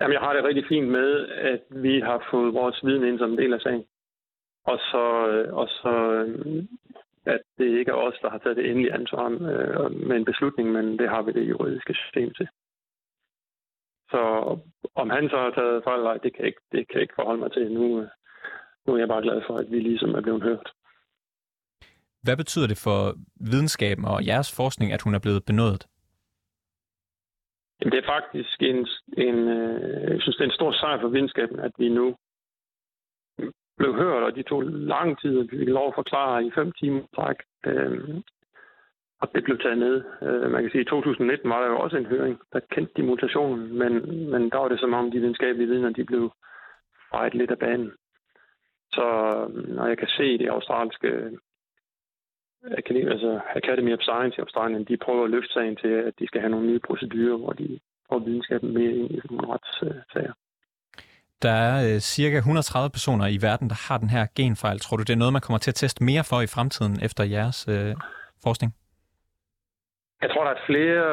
Jamen, 0.00 0.12
jeg 0.12 0.20
har 0.20 0.32
det 0.32 0.44
rigtig 0.44 0.64
fint 0.68 0.88
med, 0.88 1.28
at 1.28 1.62
vi 1.70 2.00
har 2.00 2.28
fået 2.30 2.54
vores 2.54 2.80
viden 2.84 3.04
ind 3.08 3.18
som 3.18 3.30
en 3.30 3.38
del 3.38 3.52
af 3.52 3.60
sagen. 3.60 3.84
Og 4.70 4.78
så, 4.90 5.04
øh, 5.28 5.54
og 5.60 5.68
så 5.68 5.92
at 7.26 7.42
det 7.58 7.78
ikke 7.78 7.90
er 7.90 8.02
os, 8.06 8.18
der 8.22 8.30
har 8.30 8.38
taget 8.38 8.56
det 8.56 8.70
endelige 8.70 8.94
ansvar 8.94 9.28
med 10.08 10.16
en 10.16 10.24
beslutning, 10.24 10.72
men 10.72 10.98
det 10.98 11.08
har 11.08 11.22
vi 11.22 11.32
det 11.32 11.48
juridiske 11.48 11.94
system 11.94 12.34
til. 12.34 12.48
Så 14.10 14.20
om 14.94 15.10
han 15.10 15.28
så 15.28 15.36
har 15.36 15.50
taget 15.50 15.84
fejl 15.84 15.98
eller 15.98 16.16
det 16.16 16.34
kan, 16.36 16.44
ikke, 16.44 16.60
det 16.72 16.88
kan 16.88 16.94
jeg 16.94 17.02
ikke 17.02 17.18
forholde 17.20 17.40
mig 17.40 17.52
til. 17.52 17.72
Nu, 17.72 18.06
nu 18.86 18.94
er 18.94 18.98
jeg 18.98 19.08
bare 19.08 19.22
glad 19.22 19.42
for, 19.46 19.58
at 19.58 19.70
vi 19.70 19.80
ligesom 19.80 20.14
er 20.14 20.20
blevet 20.20 20.42
hørt. 20.42 20.72
Hvad 22.22 22.36
betyder 22.36 22.66
det 22.66 22.82
for 22.84 23.14
videnskaben 23.50 24.04
og 24.04 24.26
jeres 24.26 24.56
forskning, 24.56 24.92
at 24.92 25.02
hun 25.02 25.14
er 25.14 25.18
blevet 25.18 25.44
benådet? 25.46 25.86
Det 27.82 27.94
er 27.94 28.12
faktisk 28.16 28.62
en, 28.62 28.88
en, 29.26 29.38
øh, 29.48 30.10
jeg 30.12 30.20
synes, 30.22 30.36
det 30.36 30.44
er 30.44 30.50
en 30.50 30.60
stor 30.60 30.72
sejr 30.72 31.00
for 31.00 31.08
videnskaben, 31.08 31.60
at 31.60 31.72
vi 31.78 31.88
nu 31.88 32.16
blev 33.80 33.94
hørt, 33.94 34.22
og 34.22 34.36
de 34.36 34.42
tog 34.42 34.62
lang 34.94 35.20
tid, 35.20 35.40
at 35.40 35.48
vi 35.52 35.58
fik 35.58 35.68
lov 35.68 35.88
at 35.88 35.98
forklare 36.00 36.44
i 36.44 36.50
fem 36.58 36.72
timer 36.72 37.02
træk, 37.16 37.38
øh, 37.66 38.20
og 39.20 39.26
det 39.34 39.44
blev 39.44 39.58
taget 39.58 39.78
ned. 39.78 39.96
Øh, 40.22 40.50
man 40.52 40.62
kan 40.62 40.70
sige, 40.70 40.80
at 40.80 40.86
i 40.86 40.90
2019 40.90 41.50
var 41.50 41.60
der 41.60 41.68
jo 41.68 41.78
også 41.80 41.96
en 41.96 42.06
høring, 42.06 42.40
der 42.52 42.60
kendte 42.74 42.92
de 42.96 43.02
mutationen, 43.02 43.78
men, 43.78 43.92
men 44.32 44.50
der 44.50 44.58
var 44.58 44.68
det 44.68 44.80
som 44.80 44.94
om, 44.94 45.10
de 45.10 45.20
videnskabelige 45.20 45.68
vidner, 45.68 45.90
de 45.90 46.04
blev 46.04 46.32
fejret 47.10 47.34
lidt 47.34 47.50
af 47.50 47.58
banen. 47.58 47.92
Så 48.92 49.06
øhm, 49.36 49.74
når 49.76 49.86
jeg 49.86 49.98
kan 49.98 50.08
se 50.08 50.38
det 50.38 50.48
australske 50.48 51.08
øh, 51.08 51.32
Academy, 52.78 53.10
altså 53.10 53.40
Academy 53.54 53.92
of 53.92 54.00
Science 54.00 54.38
i 54.38 54.40
Australien, 54.40 54.84
de 54.84 54.96
prøver 54.96 55.24
at 55.24 55.30
løfte 55.30 55.52
sagen 55.52 55.76
til, 55.76 55.88
at 55.88 56.14
de 56.18 56.26
skal 56.26 56.40
have 56.40 56.50
nogle 56.50 56.66
nye 56.66 56.86
procedurer, 56.88 57.36
hvor 57.36 57.52
de 57.52 57.80
får 58.08 58.18
videnskaben 58.18 58.74
med 58.74 58.82
ind 58.82 59.10
i 59.10 59.20
nogle 59.30 59.48
retssager. 59.52 60.32
Der 61.42 61.50
er 61.50 61.94
øh, 61.94 62.00
cirka 62.00 62.36
130 62.36 62.90
personer 62.90 63.26
i 63.26 63.38
verden, 63.42 63.68
der 63.68 63.88
har 63.88 63.98
den 63.98 64.10
her 64.10 64.26
genfejl. 64.36 64.78
Tror 64.78 64.96
du, 64.96 65.02
det 65.02 65.12
er 65.12 65.22
noget, 65.22 65.32
man 65.32 65.42
kommer 65.42 65.58
til 65.58 65.70
at 65.70 65.74
teste 65.74 66.04
mere 66.04 66.24
for 66.30 66.40
i 66.40 66.46
fremtiden 66.46 66.94
efter 67.02 67.24
jeres 67.24 67.68
øh, 67.68 67.94
forskning? 68.44 68.74
Jeg 70.22 70.30
tror, 70.30 70.44
der 70.44 70.50
er 70.50 70.66
flere, 70.70 71.06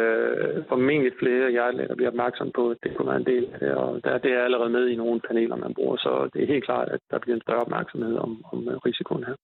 øh, 0.00 0.64
formentlig 0.68 1.12
flere 1.22 1.50
hjertelæger, 1.50 1.88
der 1.88 1.94
bliver 1.94 2.10
opmærksom 2.10 2.50
på, 2.54 2.70
at 2.70 2.76
det 2.82 2.96
kunne 2.96 3.08
være 3.08 3.22
en 3.24 3.30
del 3.32 3.44
af 3.54 3.58
det, 3.60 3.74
og 3.74 4.00
der, 4.04 4.18
det 4.18 4.32
er 4.32 4.44
allerede 4.44 4.70
med 4.70 4.88
i 4.88 4.96
nogle 4.96 5.20
paneler, 5.28 5.56
man 5.56 5.74
bruger, 5.74 5.96
så 5.96 6.30
det 6.32 6.42
er 6.42 6.46
helt 6.46 6.64
klart, 6.64 6.88
at 6.88 7.00
der 7.10 7.18
bliver 7.18 7.36
en 7.36 7.42
større 7.42 7.64
opmærksomhed 7.66 8.16
om, 8.16 8.44
om 8.52 8.68
øh, 8.68 8.76
risikoen 8.76 9.24
her. 9.24 9.34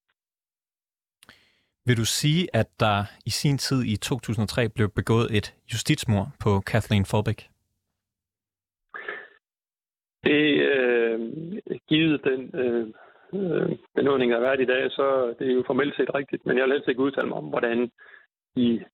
Vil 1.86 1.96
du 1.96 2.04
sige, 2.04 2.48
at 2.52 2.66
der 2.80 3.04
i 3.26 3.30
sin 3.30 3.58
tid 3.58 3.84
i 3.84 3.96
2003 3.96 4.68
blev 4.68 4.88
begået 4.88 5.36
et 5.36 5.54
justitsmord 5.72 6.28
på 6.44 6.60
Kathleen 6.60 7.04
Folbæk? 7.04 7.49
Det 10.24 10.44
øh, 10.74 11.20
givet 11.88 12.24
den 12.24 12.60
øh, 12.62 12.86
øh, 13.34 13.76
benådning, 13.94 14.30
der 14.30 14.38
har 14.38 14.46
været 14.46 14.60
i 14.60 14.72
dag, 14.74 14.90
så 14.90 15.34
det 15.38 15.50
er 15.50 15.54
jo 15.54 15.64
formelt 15.66 15.96
set 15.96 16.14
rigtigt, 16.14 16.46
men 16.46 16.56
jeg 16.56 16.64
vil 16.64 16.72
helst 16.72 16.88
ikke 16.88 17.00
udtale 17.00 17.28
mig 17.28 17.36
om, 17.36 17.44
hvordan 17.44 17.90
de 18.56 18.84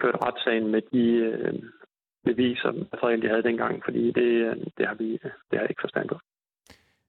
førte 0.00 0.18
retssagen 0.26 0.66
med 0.70 0.82
de 0.92 1.06
øh, 1.28 1.54
beviser, 2.24 2.72
materiale, 2.72 3.22
de 3.22 3.28
havde 3.28 3.42
dengang, 3.42 3.82
fordi 3.84 4.12
det, 4.12 4.30
øh, 4.46 4.56
det, 4.78 4.86
har 4.86 4.94
vi 4.94 5.12
det 5.12 5.54
har 5.58 5.60
jeg 5.60 5.70
ikke 5.70 5.86
forstand 5.86 6.08
på. 6.08 6.18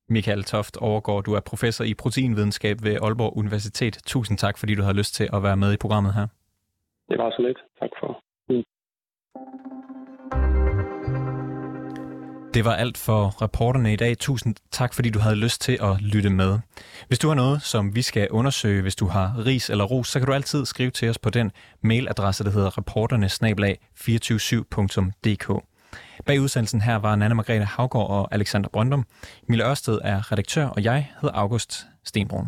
Michael 0.10 0.44
Toft 0.44 0.78
overgår, 0.78 1.22
du 1.22 1.34
er 1.34 1.40
professor 1.40 1.86
i 1.86 1.94
proteinvidenskab 1.94 2.78
ved 2.84 2.96
Aalborg 3.06 3.38
Universitet. 3.38 3.96
Tusind 4.06 4.38
tak, 4.38 4.58
fordi 4.58 4.76
du 4.76 4.84
har 4.84 4.94
lyst 4.94 5.14
til 5.16 5.28
at 5.34 5.44
være 5.44 5.58
med 5.58 5.74
i 5.74 5.78
programmet 5.78 6.14
her. 6.14 6.28
Det 7.10 7.18
var 7.18 7.32
så 7.32 7.42
lidt. 7.48 7.60
Tak 7.80 7.90
for. 8.00 8.24
Mm. 8.50 8.64
Det 12.54 12.66
var 12.66 12.74
alt 12.74 12.98
for 12.98 13.42
reporterne 13.42 13.94
i 13.94 13.96
dag. 13.96 14.18
Tusind 14.18 14.56
tak, 14.72 14.94
fordi 14.94 15.10
du 15.10 15.20
havde 15.20 15.36
lyst 15.36 15.62
til 15.62 15.78
at 15.82 16.02
lytte 16.02 16.30
med. 16.30 16.60
Hvis 17.08 17.20
du 17.20 17.28
har 17.28 17.36
noget, 17.36 17.62
som 17.62 17.96
vi 17.96 18.02
skal 18.02 18.30
undersøge, 18.30 18.82
hvis 18.82 18.96
du 18.96 19.08
har 19.08 19.46
ris 19.46 19.70
eller 19.70 19.84
ros, 19.84 20.08
så 20.08 20.20
kan 20.20 20.28
du 20.28 20.34
altid 20.34 20.66
skrive 20.66 20.92
til 20.92 21.10
os 21.10 21.18
på 21.18 21.30
den 21.30 21.52
mailadresse, 21.82 22.44
der 22.44 22.52
hedder 22.52 22.78
reporterne 22.78 23.26
247dk 23.26 25.68
Bag 26.26 26.42
udsendelsen 26.42 26.82
her 26.82 26.96
var 26.96 27.16
Nanne 27.16 27.36
Margrethe 27.36 27.66
Havgård 27.66 28.10
og 28.10 28.28
Alexander 28.32 28.70
Brøndum. 28.70 29.06
Mille 29.48 29.70
Ørsted 29.70 30.00
er 30.04 30.32
redaktør, 30.32 30.66
og 30.66 30.84
jeg 30.84 31.12
hedder 31.22 31.36
August 31.36 31.86
Stenbrun. 32.04 32.48